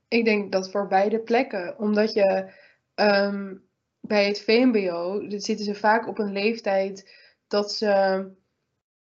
[0.08, 2.52] Ik denk dat voor beide plekken, omdat je
[2.96, 3.56] ehm,
[4.00, 7.16] bij het VMBO zitten ze vaak op een leeftijd
[7.48, 8.26] dat ze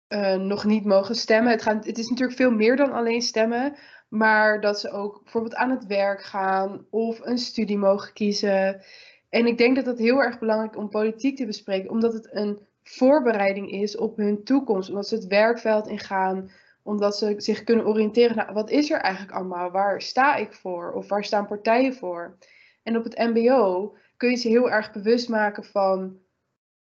[0.07, 1.53] eh, nog niet mogen stemmen.
[1.53, 3.77] Het, gaat, het is natuurlijk veel meer dan alleen stemmen,
[4.09, 8.83] maar dat ze ook bijvoorbeeld aan het werk gaan of een studie mogen kiezen.
[9.29, 12.73] En ik denk dat dat heel erg belangrijk om politiek te bespreken, omdat het een
[12.85, 16.51] voorbereiding is op hun toekomst, omdat ze het werkveld ingaan,
[16.83, 20.92] omdat ze zich kunnen oriënteren naar wat is er eigenlijk allemaal, waar sta ik voor?
[20.92, 22.38] Of waar staan partijen voor.
[22.83, 26.19] En op het MBO kun je ze heel erg bewust maken van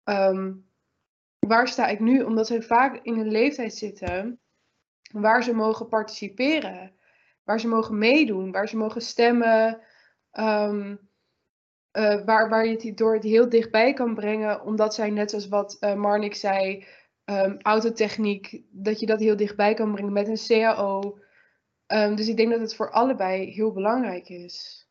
[0.04, 0.52] ehm,
[1.38, 4.40] waar sta ik nu, omdat ze vaak in een leeftijd zitten
[5.12, 6.92] waar ze mogen participeren,
[7.44, 9.80] waar ze mogen meedoen, waar ze mogen stemmen,
[10.30, 10.96] ehm,
[11.90, 15.48] eh, waar, waar je het door het heel dichtbij kan brengen, omdat zij net zoals
[15.48, 16.86] wat eh, Marnik zei,
[17.24, 21.18] ehm, autotechniek, dat je dat heel dichtbij kan brengen met een CAO.
[21.86, 24.86] Ehm, dus ik denk dat het voor allebei heel belangrijk is.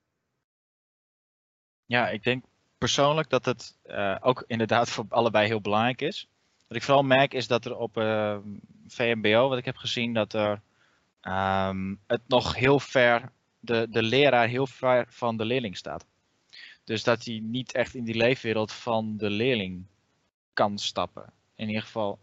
[1.85, 2.43] Ja, ik denk
[2.77, 6.29] persoonlijk dat het eh, ook inderdaad voor allebei heel belangrijk is.
[6.67, 8.37] Wat ik vooral merk is dat er op uh,
[8.87, 10.61] VMBO, wat ik heb gezien, dat er
[11.21, 16.05] ehm, het nog heel ver, de, de leraar heel ver van de leerling staat.
[16.89, 19.85] Dus dat hij niet echt in die leefwereld van de leerling
[20.53, 21.33] kan stappen.
[21.55, 22.19] In ieder geval,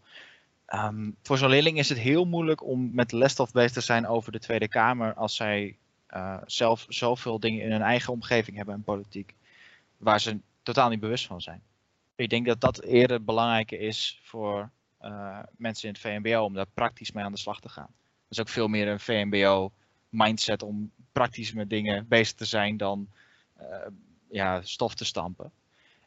[0.65, 4.31] ehm, voor zo'n leerling is het heel moeilijk om met lesstof bezig te zijn over
[4.31, 5.77] de Tweede Kamer als zij
[6.09, 9.33] uh, zelf zoveel dingen in hun eigen omgeving hebben en politiek,
[9.97, 11.61] waar ze totaal niet bewust van zijn.
[12.15, 14.69] Ik denk dat dat eerder belangrijker is voor
[15.01, 17.89] uh, mensen in het VMBO om daar praktisch mee aan de slag te gaan.
[18.27, 19.71] Dat is ook veel meer een VMBO
[20.09, 23.07] mindset om praktisch met dingen bezig te zijn dan
[23.61, 23.65] uh,
[24.29, 25.51] ja, stof te stampen.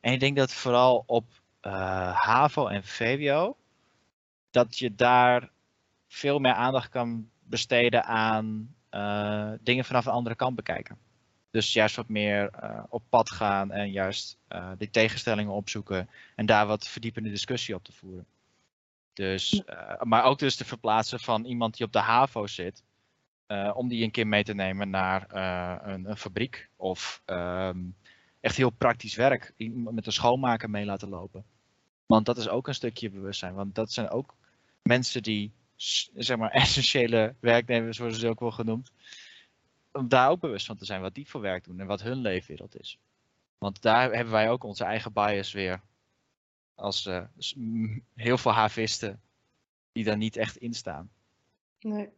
[0.00, 1.24] En ik denk dat vooral op
[1.60, 3.56] HAVO en VWO,
[4.50, 5.50] dat je daar
[6.08, 10.98] veel meer aandacht kan besteden aan uh, dingen vanaf een andere kant bekijken.
[11.50, 14.38] Dus juist wat meer uh, op pad gaan en juist
[14.78, 18.26] die tegenstellingen opzoeken en daar wat verdiepende discussie op te voeren.
[19.12, 19.62] Dus,
[20.00, 22.82] maar ook dus te verplaatsen van iemand die op de HAVO zit,
[23.74, 25.34] om die een keer mee te nemen naar
[25.84, 27.96] een, een, fabriek of um,
[28.40, 31.44] echt heel praktisch werk, met een schoonmaker mee laten lopen.
[32.06, 34.36] Want dat is ook een stukje bewustzijn, want dat zijn ook
[34.82, 35.52] mensen die
[36.14, 38.92] zeg maar, essentiële werknemers worden ze ook wel genoemd.
[39.92, 42.18] Om daar ook bewust van te zijn wat die voor werk doen en wat hun
[42.18, 42.98] leefwereld is.
[43.58, 45.80] Want daar hebben wij ook onze eigen bias weer.
[46.74, 47.24] Als uh,
[48.14, 49.20] heel veel havisten
[49.92, 51.10] die daar niet echt in staan.
[51.80, 52.08] Nee.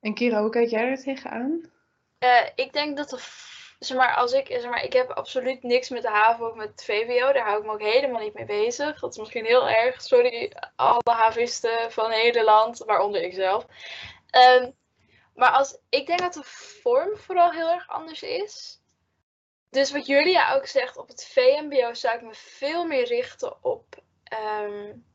[0.00, 1.70] En Kira, hoe kijk jij er tegenaan?
[2.18, 3.18] Uh, ik denk dat de
[3.78, 6.68] zeg maar, als ik, zeg maar, ik heb absoluut niks met de HAVO of met
[6.68, 7.32] het VWO.
[7.32, 9.00] Daar hou ik me ook helemaal niet mee bezig.
[9.00, 10.02] Dat is misschien heel erg.
[10.02, 13.66] Sorry, alle havisten van Nederland, waaronder ik zelf.
[14.60, 14.76] Um,
[15.34, 18.82] maar als, ik denk dat de vorm vooral heel erg anders is.
[19.70, 24.02] Dus wat Julia ook zegt, op het VMBO zou ik me veel meer richten op
[24.62, 25.06] um,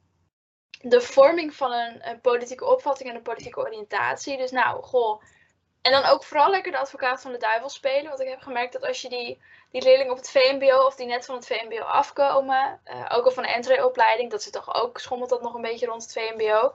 [0.81, 4.37] de vorming van een, een, politieke opvatting en een politieke oriëntatie.
[4.37, 5.23] Dus nou, goh,
[5.83, 8.07] en dan ook vooral lekker de advocaat van de duivel spelen.
[8.07, 11.07] Want ik heb gemerkt dat als je die, die leerlingen op het VMBO of die
[11.07, 14.99] net van het VMBO afkomen, uh, ook al van de entreeopleiding, dat zit toch ook,
[14.99, 16.73] schommelt dat nog een beetje rond het VMBO.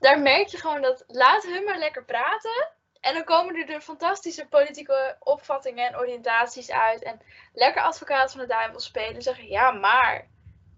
[0.00, 2.70] Daar merk je gewoon dat laat hun maar lekker praten.
[3.00, 7.02] En dan komen er de fantastische politieke opvattingen en oriëntaties uit.
[7.02, 7.20] En
[7.52, 9.14] lekker advocaat van de duivel spelen.
[9.14, 10.28] En zeggen, ja, maar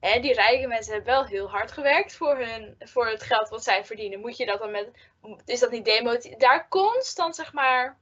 [0.00, 3.64] hè, die rijke mensen hebben wel heel hard gewerkt voor, hun, voor het geld wat
[3.64, 4.20] zij verdienen.
[4.20, 4.90] Moet je dat dan met.
[5.44, 6.40] Is dat niet demotiverend?
[6.40, 7.98] Daar constant, zeg maar,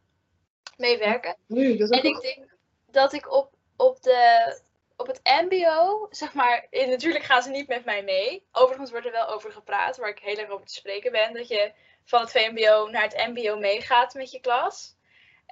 [0.76, 1.36] mee werken.
[1.46, 2.56] Nee, dat is en ik denk
[2.90, 4.60] dat ik op, op, de,
[4.96, 6.66] op het MBO, zeg maar.
[6.70, 8.46] Natuurlijk gaan ze niet met mij mee.
[8.52, 11.34] Overigens wordt er wel over gepraat, waar ik heel erg over te spreken ben.
[11.34, 11.72] Dat je
[12.04, 14.96] van het VMBO naar het MBO meegaat met je klas.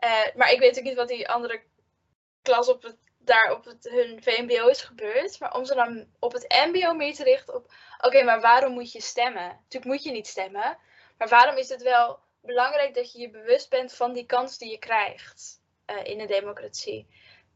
[0.04, 1.62] Uh, maar ik weet ook niet wat die andere
[2.42, 5.40] klas op het daar op het, hun VMBO is gebeurd.
[5.40, 7.72] Maar om ze dan op het MBO meer te richten op.
[8.00, 9.46] Oké, maar waarom moet je stemmen?
[9.46, 10.78] Natuurlijk moet je niet stemmen.
[11.18, 14.70] Maar waarom is het wel belangrijk dat je je bewust bent van die kans die
[14.70, 17.06] je krijgt uh, in een democratie?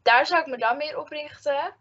[0.02, 1.74] Daar zou ik me dan meer op richten.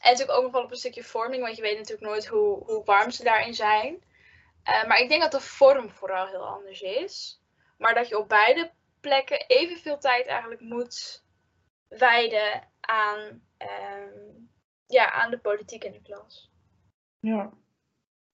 [0.00, 2.64] En natuurlijk ook nog wel op een stukje vorming, want je weet natuurlijk nooit hoe,
[2.64, 4.04] hoe warm ze daarin zijn.
[4.68, 7.40] Uh, maar ik denk dat de vorm vooral heel anders is.
[7.78, 8.70] Maar dat je op beide
[9.00, 11.24] plekken evenveel tijd eigenlijk moet
[11.98, 13.18] wijden aan,
[13.58, 14.50] um,
[14.86, 16.50] ja, aan de politiek in de klas.
[17.20, 17.52] Ja.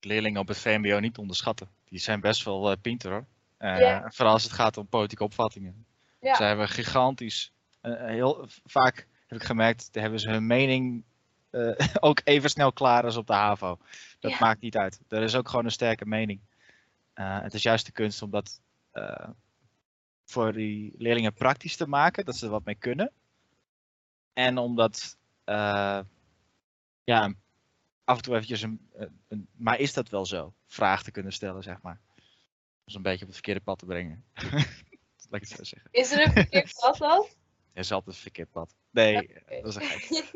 [0.01, 1.71] Leerlingen op het VMBO niet onderschatten.
[1.85, 3.27] Die zijn best wel uh, pinter hoor.
[3.59, 4.11] Uh, ja.
[4.11, 5.87] Vooral als het gaat om politieke opvattingen.
[6.21, 6.35] Ja.
[6.35, 7.53] Ze hebben gigantisch,
[7.83, 11.05] uh, heel vaak heb ik gemerkt, hebben ze hun mening
[12.01, 13.79] ook even snel klaar als op de HAVO.
[14.21, 14.37] Dat ja.
[14.41, 15.01] maakt niet uit.
[15.09, 16.41] Er is ook gewoon een sterke mening.
[17.15, 18.61] het is juist de kunst om dat
[20.25, 23.13] voor die leerlingen praktisch te maken, dat ze er wat mee kunnen.
[24.33, 26.01] En omdat, uh,
[27.05, 27.35] ja,
[28.05, 28.91] af en toe eventjes een,
[29.29, 30.55] een, maar is dat wel zo?
[30.67, 32.01] Vraag te kunnen stellen, zeg maar.
[32.85, 34.25] Om een beetje op het verkeerde pad te brengen.
[35.31, 35.91] Laat ik het zo zeggen.
[35.93, 37.27] Is er een verkeerd pad dan?
[37.73, 38.75] Er is altijd een verkeerd pad.
[38.91, 39.61] Nee, okay.
[39.61, 40.33] dat is een gek.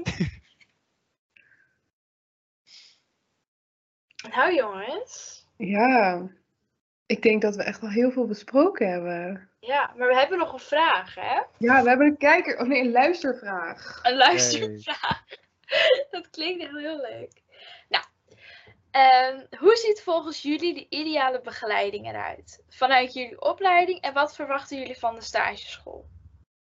[4.35, 5.47] nou jongens.
[5.57, 6.29] Ja,
[7.13, 9.51] ik denk dat we echt wel heel veel besproken hebben.
[9.61, 11.43] Ja, maar we hebben nog een vraag, hè?
[11.59, 14.01] Ja, we hebben een kijker, of nee, een luistervraag.
[14.03, 15.25] Een luistervraag.
[15.65, 16.07] Hey.
[16.11, 17.43] Dat klinkt echt heel leuk.
[17.89, 18.05] Nou,
[19.33, 22.63] um, hoe ziet volgens jullie de ideale begeleiding eruit?
[22.69, 26.07] Vanuit jullie opleiding en wat verwachten jullie van de stageschool?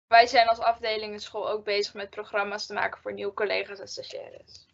[0.06, 3.88] Wij zijn als afdeling school ook bezig met programma's te maken voor nieuwe collega's en
[3.88, 4.66] stagiaires.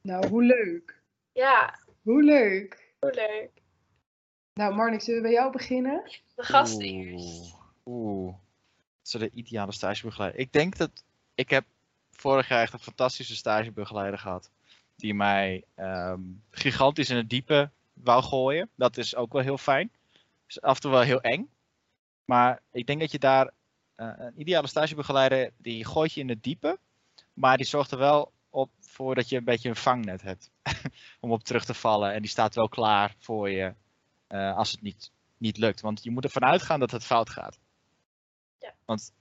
[0.00, 1.02] Nou, hoe leuk.
[1.32, 1.78] Ja.
[2.02, 2.94] Hoe leuk.
[2.98, 3.50] Hoe leuk.
[4.58, 6.02] Nou, Marnik, zullen we bij jou beginnen?
[6.34, 7.54] De gasten eerst.
[7.86, 8.34] Oeh.
[9.02, 10.40] Zo de ideale stagebegeleider.
[10.40, 11.04] Ik denk dat
[11.34, 11.64] ik heb
[12.10, 14.50] vorig jaar echt een fantastische stagebegeleider gehad.
[14.96, 18.70] Die mij ehm, gigantisch in het diepe wou gooien.
[18.74, 19.90] Dat is ook wel heel fijn.
[20.46, 21.50] Is af en toe wel heel eng.
[22.24, 23.50] Maar ik denk dat je daar
[23.94, 26.78] eh, een ideale stagebegeleider die gooit je in het diepe.
[27.32, 30.50] Maar die zorgt er wel op voor dat je een beetje een vangnet hebt.
[31.20, 32.12] om op terug te vallen.
[32.12, 33.74] En die staat wel klaar voor je
[34.28, 35.80] eh, als het niet, niet lukt.
[35.80, 37.58] Want je moet ervan uitgaan dat het fout gaat.
[38.58, 38.74] Ja.
[38.84, 39.12] Want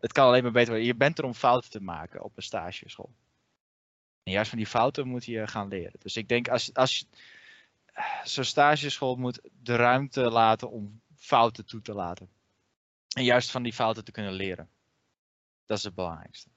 [0.00, 0.86] het kan alleen maar beter worden.
[0.86, 3.10] Je bent er om fouten te maken op een stageschool.
[4.22, 5.96] En juist van die fouten moet je gaan leren.
[5.98, 7.04] Dus ik denk als, als je
[8.24, 12.28] zo'n stageschool moet de ruimte laten om fouten toe te laten.
[13.16, 14.68] En juist van die fouten te kunnen leren.
[15.66, 16.48] Dat is het belangrijkste.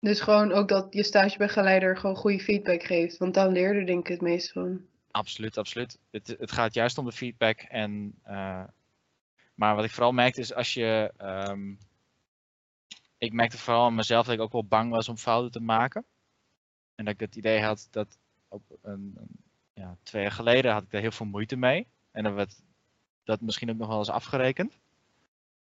[0.00, 3.16] Dus gewoon ook dat je stagebegeleider gewoon goede feedback geeft.
[3.16, 4.86] Want dan leer je denk ik het meest van.
[5.18, 5.98] Absoluut, absoluut.
[6.10, 7.60] Het, het gaat juist om de feedback.
[7.60, 8.64] En, uh,
[9.54, 11.12] maar wat ik vooral merkte is als je.
[11.22, 11.78] Um,
[13.18, 16.04] ik merkte vooral aan mezelf dat ik ook wel bang was om fouten te maken.
[16.94, 18.18] En dat ik het idee had dat
[18.82, 19.18] een,
[19.72, 21.86] ja, twee jaar geleden had ik daar heel veel moeite mee.
[22.10, 22.62] En dan werd
[23.24, 24.78] dat misschien ook nog wel eens afgerekend.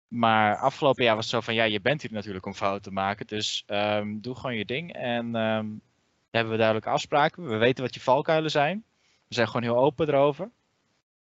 [0.08, 2.91] Maar afgelopen jaar was het zo van, ja, je bent hier natuurlijk om fouten te
[2.91, 3.28] maken.
[3.28, 4.93] Dus um, doe gewoon je ding.
[4.93, 5.82] En um,
[6.30, 7.47] hebben we duidelijke afspraken.
[7.47, 8.84] We weten wat je valkuilen zijn.
[9.34, 10.44] We zijn gewoon heel open erover.
[10.44, 10.52] En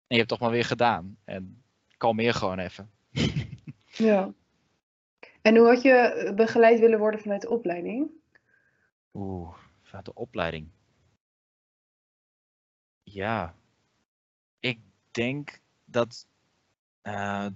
[0.06, 1.16] je hebt toch maar weer gedaan.
[1.24, 1.62] En
[1.96, 2.90] kalmeer gewoon even.
[4.08, 4.32] ja.
[5.42, 8.10] En hoe had je begeleid willen worden vanuit de opleiding?
[9.14, 10.68] Oeh, vanuit de opleiding.
[13.02, 13.54] Ja,
[14.60, 14.78] ik
[15.10, 16.26] denk dat,
[17.02, 17.46] uh,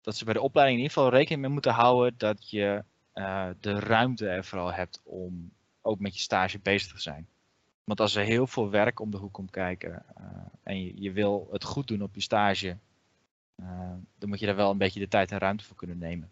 [0.00, 2.84] dat ze bij de opleiding in ieder geval rekening mee moeten houden dat je
[3.14, 7.28] uh, de ruimte er vooral hebt om ook met je stage bezig te zijn.
[7.84, 10.26] Want als er heel veel werk om de hoek komt kijken uh,
[10.62, 12.76] en je, je, wil het goed doen op je stage,
[14.18, 16.30] dan moet je daar wel een beetje de tijd en ruimte voor kunnen nemen.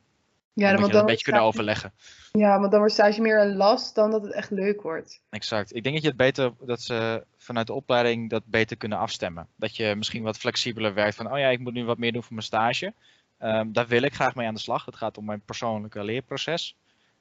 [0.55, 1.93] Ja, dan moet je dat een beetje kunnen overleggen.
[2.33, 5.21] Ja, want dan wordt stage meer een last dan dat het echt leuk wordt.
[5.31, 5.75] Exact.
[5.75, 9.49] Ik denk dat je het beter, dat ze vanuit de opleiding dat beter kunnen afstemmen.
[9.57, 12.23] Dat je misschien wat flexibeler werkt van, oh ja, ik moet nu wat meer doen
[12.23, 12.95] voor mijn stage.
[13.39, 14.85] Um, daar wil ik graag mee aan de slag.
[14.85, 16.77] Het gaat om mijn persoonlijke leerproces.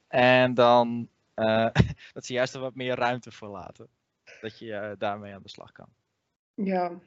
[0.08, 1.68] En dan uh,
[2.14, 3.88] dat ze juist er wat meer ruimte voor laten.
[4.42, 5.88] Dat je uh, daarmee aan de slag kan.
[6.54, 7.00] Ja.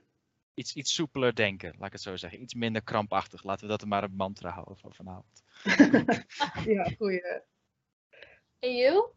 [0.53, 2.41] Iets, iets soepeler denken, laat ik het zo zeggen.
[2.41, 3.43] Iets minder krampachtig.
[3.43, 5.43] Laten we dat er maar een mantra houden van vanavond.
[6.75, 7.41] ja, goeie.
[8.59, 9.07] En you?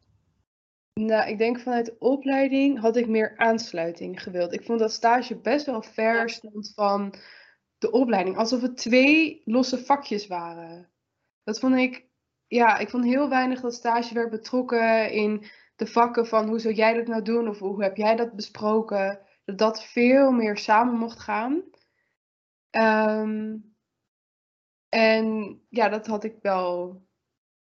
[0.95, 4.53] Nou, ik denk vanuit de opleiding had ik meer aansluiting gewild.
[4.53, 7.15] Ik vond dat stage best wel ver stond van
[7.79, 8.37] de opleiding.
[8.37, 10.91] Alsof het twee losse vakjes waren.
[11.45, 12.07] Dat vond ik,
[12.47, 15.47] ja, ik vond heel weinig dat stage werd betrokken in
[15.79, 19.21] de vakken van hoe zou jij dat nou doen of hoe heb jij dat besproken.
[19.45, 21.63] Dat dat veel meer samen mocht gaan.
[22.71, 23.77] Um,
[24.89, 27.03] en ja, dat had ik wel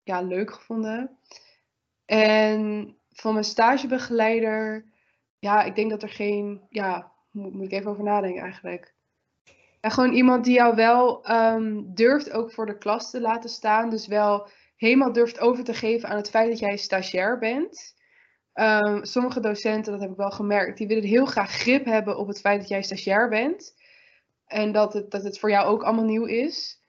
[0.02, 1.18] ja, leuk gevonden.
[2.04, 4.84] En van mijn stagebegeleider,
[5.38, 8.94] ja, ik denk dat er geen, ja, moet, ik even over nadenken eigenlijk.
[9.80, 13.90] Ja, gewoon iemand die jou wel um, durft ook voor de klas te laten staan.
[13.90, 17.96] Dus wel helemaal durft over te geven aan het feit dat jij stagiair bent.
[18.60, 22.26] Um, sommige docenten, dat heb ik wel gemerkt, die willen heel graag grip hebben op
[22.26, 23.74] het feit dat jij stagiair bent.
[24.46, 26.80] En dat het, dat het voor jou ook allemaal nieuw is.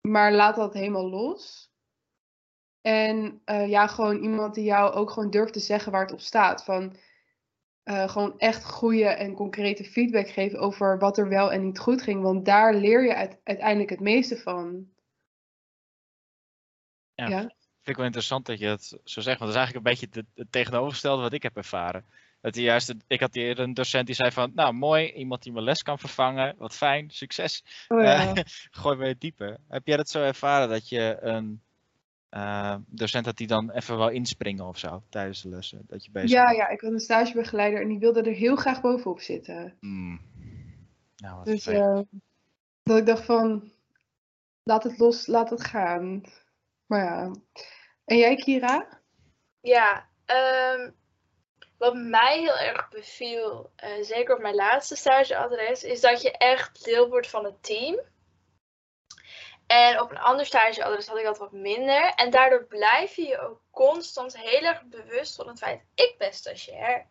[0.00, 1.70] Maar laat dat helemaal los.
[2.80, 6.20] En uh, ja, gewoon iemand die jou ook gewoon durft te zeggen waar het op
[6.20, 6.64] staat.
[6.64, 6.96] Van
[7.84, 12.02] uh, gewoon echt goede en concrete feedback geven over wat er wel en niet goed
[12.02, 12.22] ging.
[12.22, 14.90] Want daar leer je uit, uiteindelijk het meeste van.
[17.14, 19.38] Ja, ja, vind ik wel interessant dat je het zo zegt.
[19.38, 22.04] Want dat is eigenlijk een beetje het, tegenovergestelde wat ik heb ervaren.
[22.40, 25.52] Dat hij juist, ik had hier een docent die zei van, nou mooi, iemand die
[25.52, 27.64] mijn les kan vervangen, wat fijn, succes.
[27.88, 28.26] Oh, ja.
[28.26, 28.42] uh,
[28.80, 29.58] gooi weer dieper.
[29.68, 31.62] Heb jij dat zo ervaren dat je een
[32.30, 35.84] uh, docent had die dan even wel inspringen of zo tijdens de lessen?
[35.86, 38.80] Dat je bezig ja, ja, ik had een stagebegeleider en die wilde er heel graag
[38.80, 39.76] bovenop zitten.
[39.80, 40.20] Mm.
[41.16, 42.00] Nou, wat dus uh,
[42.82, 43.72] dat ik dacht van,
[44.62, 46.22] laat het los, laat het gaan.
[46.96, 47.30] Ja.
[48.04, 49.00] En jij Kira?
[49.60, 50.96] Ja, um,
[51.78, 56.84] wat mij heel erg beviel, uh, zeker op mijn laatste stageadres, is dat je echt
[56.84, 58.00] deel wordt van het team.
[59.66, 62.12] En op een ander stageadres had ik dat wat minder.
[62.14, 66.32] En daardoor blijf je je ook constant heel erg bewust van het feit: ik ben
[66.32, 67.06] stagiair.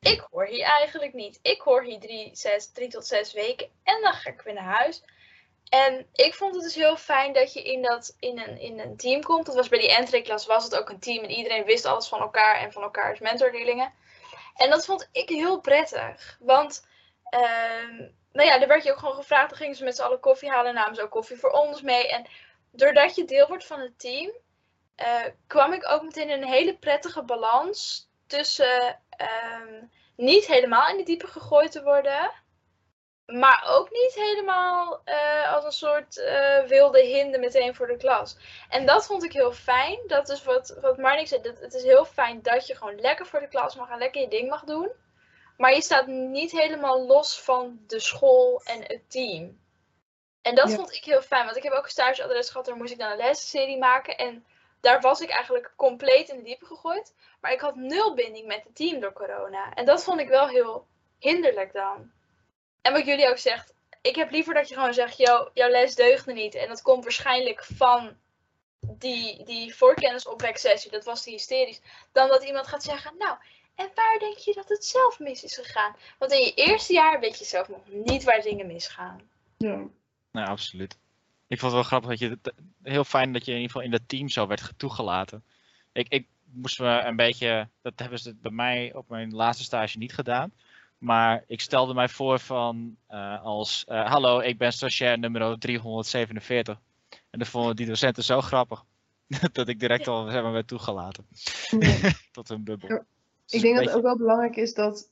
[0.00, 1.38] Ik hoor hier eigenlijk niet.
[1.42, 4.78] Ik hoor hier drie, zes, drie tot zes weken en dan ga ik weer naar
[4.78, 5.02] huis.
[5.72, 8.96] En ik vond het dus heel fijn dat je in, dat, in, een, in een
[8.96, 9.46] team komt.
[9.46, 12.20] Dat was bij die entry-klas was het ook een team en iedereen wist alles van
[12.20, 13.92] elkaar en van elkaars mentorleerlingen.
[14.54, 16.36] En dat vond ik heel prettig.
[16.40, 16.86] Want
[17.34, 19.48] uh, nou ja, er werd je ook gewoon gevraagd.
[19.48, 20.74] Dan gingen ze met z'n allen koffie halen.
[20.74, 22.08] Namen ze ook koffie voor ons mee.
[22.08, 22.26] En
[22.70, 24.32] doordat je deel wordt van het team.
[24.94, 29.84] eh, kwam ik ook meteen in een hele prettige balans tussen ehm,
[30.16, 32.30] niet helemaal in de diepe gegooid te worden,
[33.26, 38.36] maar ook niet helemaal eh, als een soort eh, wilde hinde meteen voor de klas.
[38.68, 39.98] En dat vond ik heel fijn.
[40.06, 41.42] Dat is wat, wat Marnik zei.
[41.42, 44.20] Dat, het is heel fijn dat je gewoon lekker voor de klas mag gaan, lekker
[44.20, 44.90] je ding mag doen.
[45.56, 49.60] Maar je staat niet helemaal los van de school en het team.
[50.42, 50.76] En dat Ja.
[50.76, 53.10] vond ik heel fijn, want ik heb ook een stageadres gehad, daar moest ik dan
[53.10, 54.16] een lesserie maken.
[54.16, 54.46] En
[54.80, 57.14] daar was ik eigenlijk compleet in de diepe gegooid.
[57.40, 59.74] Maar ik had nul binding met het team door corona.
[59.74, 60.86] En dat vond ik wel heel
[61.18, 62.12] hinderlijk dan.
[62.82, 65.94] En wat jullie ook zegt, ik heb liever dat je gewoon zegt, yo, jouw les
[65.94, 66.54] deugde niet.
[66.54, 68.16] En dat komt waarschijnlijk van
[68.80, 71.80] die, die voorkennisopweksessie, dat was die hysterisch.
[72.12, 73.36] Dan dat iemand gaat zeggen, nou,
[73.74, 75.96] en waar denk je dat het zelf mis is gegaan?
[76.18, 79.20] Want in je eerste jaar weet je zelf nog niet waar dingen misgaan.
[79.56, 79.84] Ja.
[80.30, 80.98] Nou, absoluut.
[81.46, 82.52] Ik vond het wel grappig dat je het
[82.82, 85.44] heel fijn dat je in ieder geval in dat team zo werd toegelaten.
[85.92, 89.98] Ik, ik moest me een beetje, dat hebben ze bij mij op mijn laatste stage
[89.98, 90.52] niet gedaan.
[91.02, 96.80] Maar ik stelde mij voor van eh, als eh, hallo, ik ben stagiair nummer 347.
[97.30, 98.84] En dan vonden die docenten zo grappig.
[99.52, 101.26] dat ik direct al zeg maar, werd toegelaten
[102.32, 102.88] tot hun bubbel.
[102.88, 103.04] Ja,
[103.44, 105.08] Dus Ik denk een dat het ook wel belangrijk is dat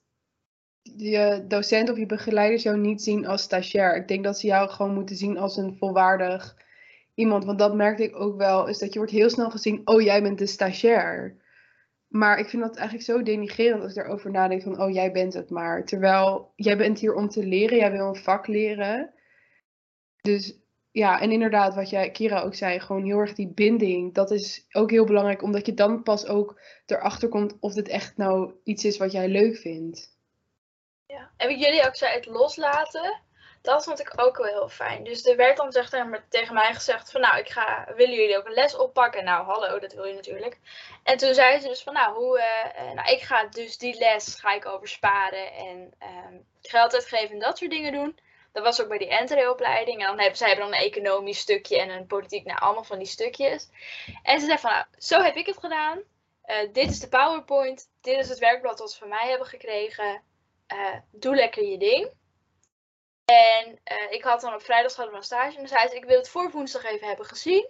[0.82, 3.97] je docent of je begeleiders jou niet zien als stagiair.
[3.97, 6.57] Ik denk dat ze jou gewoon moeten zien als een volwaardig
[7.14, 7.45] iemand.
[7.45, 10.22] Want dat merkte ik ook wel, is dat je wordt heel snel gezien, oh jij
[10.22, 11.36] bent de stagiair.
[12.11, 15.35] Maar ik vind dat eigenlijk zo denigrerend als ik erover nadenk van, oh jij bent
[15.35, 15.85] het maar.
[15.85, 19.15] Terwijl jij bent hier om te leren, jij wil een vak leren.
[20.21, 20.59] Dus
[20.91, 24.15] ja, en inderdaad, wat jij, Kira ook zei, gewoon heel erg die binding.
[24.15, 28.17] Dat is ook heel belangrijk, omdat je dan pas ook erachter komt of dit echt
[28.17, 30.19] nou iets is wat jij leuk vindt.
[31.07, 31.31] Ja.
[31.37, 33.21] En wat jullie ook zei, het loslaten,
[33.63, 35.05] dat vond ik ook wel heel fijn.
[35.05, 35.71] Dus er werd dan
[36.29, 39.25] tegen mij gezegd van nou, ik ga, willen jullie ook een les oppakken?
[39.25, 40.59] Nou, hallo, dat wil je natuurlijk.
[41.03, 43.99] En toen zei ze dus van nou, hoe, eh, eh, nou ik ga dus die
[43.99, 48.19] les ga ik oversparen en ehm, geld uitgeven en dat soort dingen doen.
[48.53, 50.01] Dat was ook bij die entree-opleiding.
[50.01, 52.99] En dan hebben zij hebben dan een economisch stukje en een politiek, nou allemaal van
[52.99, 53.69] die stukjes.
[54.23, 56.01] En ze zei van nou, zo heb ik het gedaan.
[56.43, 57.89] Eh, dit is de PowerPoint.
[58.01, 60.23] Dit is het werkblad dat ze van mij hebben gekregen.
[61.11, 62.11] Doe lekker je ding.
[63.31, 65.55] En eh, ik had dan op vrijdag hadden we een stage.
[65.55, 67.68] En dan zei ze, ik wil het voor woensdag even hebben gezien.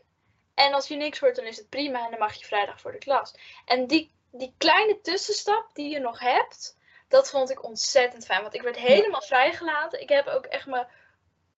[0.54, 2.04] En als je niks hoort, dan is het prima.
[2.04, 3.34] En dan mag je vrijdag voor de klas.
[3.64, 6.76] En die, die kleine tussenstap die je nog hebt,
[7.08, 8.42] dat vond ik ontzettend fijn.
[8.42, 10.00] Want ik werd helemaal vrijgelaten.
[10.00, 10.86] Ik heb ook echt me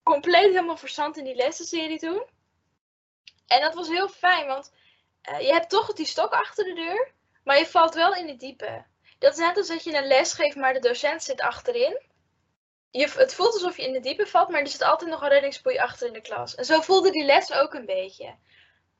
[0.02, 2.26] compleet helemaal verzand in die lessenserie toen.
[3.46, 4.72] En dat was heel fijn, want
[5.22, 7.12] eh, je hebt toch die stok achter de deur.
[7.44, 8.84] Maar je valt wel in het diepe.
[9.18, 12.10] Dat is net als dat je een les geeft, maar de docent zit achterin.
[12.92, 15.28] Je, het voelt alsof je in de diepe valt, maar er zit altijd nog een
[15.28, 16.54] reddingsboei achter in de klas.
[16.54, 18.34] En zo voelde die les ook een beetje.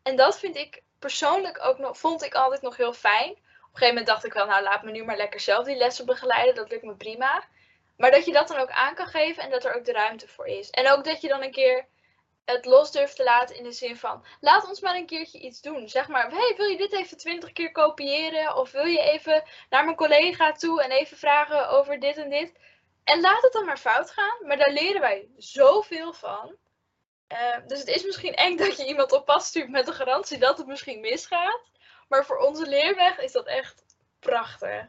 [0.03, 3.31] En dat vind ik persoonlijk ook nog, vond ik altijd nog heel fijn.
[3.31, 5.77] Op een gegeven moment dacht ik wel, nou laat me nu maar lekker zelf die
[5.77, 7.45] lessen begeleiden, dat lukt me prima.
[7.97, 10.29] Maar dat je dat dan ook aan kan geven en dat er ook de ruimte
[10.29, 10.71] voor is.
[10.71, 11.87] En ook dat je dan een keer
[12.45, 15.61] het los durft te laten in de zin van, laat ons maar een keertje iets
[15.61, 15.89] doen.
[15.89, 18.57] Zeg maar, hey, wil je dit even twintig keer kopiëren?
[18.57, 22.53] Of wil je even naar mijn collega toe en even vragen over dit en dit?
[23.05, 26.57] En laat het dan maar fout gaan, maar daar leren wij zoveel van.
[27.33, 30.39] Uh, dus het is misschien eng dat je iemand op pad stuurt met de garantie
[30.39, 31.71] dat het misschien misgaat.
[32.09, 33.85] Maar voor onze leerweg is dat echt
[34.19, 34.87] prachtig.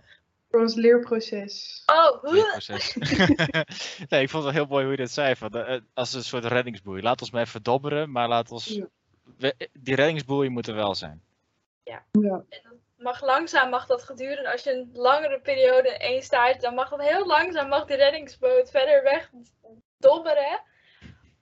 [0.49, 1.84] Voor ons leerproces.
[1.86, 2.95] Oh, Leerproces.
[4.09, 5.36] nee, ik vond het heel mooi hoe je dat zei.
[5.36, 7.01] Van, uh, als een soort reddingsboei.
[7.01, 8.66] Laat ons maar even dobberen, maar laat ons.
[8.66, 8.88] Ja.
[9.38, 11.24] We, die reddingsboei moet er wel zijn.
[11.84, 12.05] Ja.
[12.11, 12.43] ja.
[12.49, 12.74] En dat
[13.04, 14.51] mag langzaam mag dat gedurende.
[14.51, 17.95] Als je een langere periode in één staat, dan mag dat heel langzaam mag die
[17.95, 19.30] reddingsboot verder weg
[19.97, 20.62] dobberen.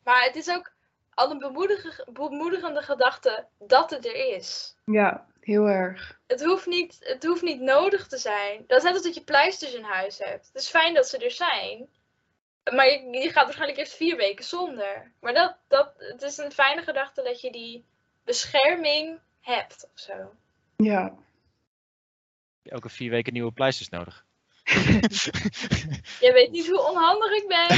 [0.03, 0.73] Maar het is ook
[1.13, 4.75] al een bemoedigende, bemoedigende gedachte dat het er is.
[4.85, 6.19] Ja, heel erg.
[6.27, 8.63] Het hoeft, niet, het hoeft niet nodig te zijn.
[8.67, 10.47] Dat is net als dat je pleisters in huis hebt.
[10.47, 11.89] Het is fijn dat ze er zijn.
[12.73, 15.11] Maar je, je gaat waarschijnlijk eerst vier weken zonder.
[15.19, 17.85] Maar dat, dat, het is een fijne gedachte dat je die
[18.23, 20.33] bescherming hebt of zo.
[20.75, 21.13] Ja.
[22.63, 24.25] Elke vier weken nieuwe pleisters nodig.
[26.25, 27.69] Je weet niet hoe onhandig ik ben.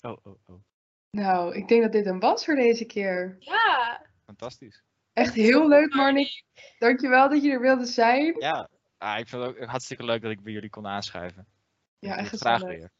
[0.10, 0.60] oh, oh, oh.
[1.10, 3.36] Nou, ik denk dat dit een was voor deze keer.
[3.38, 4.06] Ja.
[4.24, 4.82] Fantastisch.
[5.12, 6.42] Echt heel leuk, Marnik.
[6.78, 8.36] Dankjewel dat je er wilde zijn.
[8.38, 8.68] Ja,
[8.98, 11.46] ah, ik vind het ook hartstikke leuk dat ik bij jullie kon aanschuiven.
[11.98, 12.90] Ja, echt Graag weer.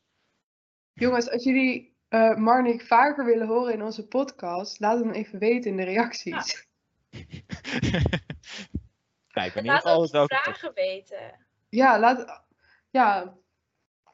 [0.93, 5.39] Jongens, als jullie uh, Marnik vaker willen horen in onze podcast, laat het me even
[5.39, 6.53] weten in de reacties.
[6.53, 6.69] Ja.
[9.33, 10.29] ben in ieder Laat geval ook.
[10.35, 11.47] vragen weten.
[11.69, 12.43] Ja, laat.
[12.91, 13.23] Ja,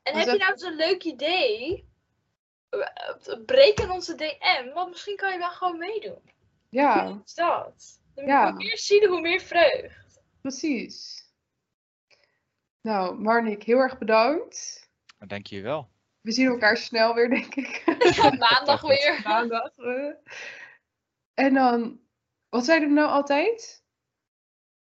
[0.03, 1.89] En Als heb je nou eens een leuk idee?
[3.47, 6.31] Breek in onze DM, want misschien kan je wel gewoon meedoen.
[6.69, 8.01] Ja, Hoe is dat?
[8.15, 8.49] Ja.
[8.49, 10.21] Hoe meer zielen, hoe meer vreugd.
[10.41, 11.25] precies.
[12.81, 14.89] Nou, Marnik, heel erg bedankt.
[15.19, 15.89] Dank je wel.
[16.21, 17.83] We zien elkaar snel weer, denk ik.
[18.39, 19.21] Maandag weer.
[19.25, 19.71] Maandag.
[21.35, 22.01] En dan,
[22.49, 23.85] wat zeiden we nou altijd?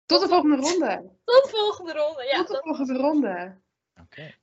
[0.06, 0.96] Tot de volgende ronde.
[1.24, 2.24] Tot de volgende ronde.
[2.24, 3.60] Ja, Tot de volgende ronde.
[4.00, 4.34] Oké.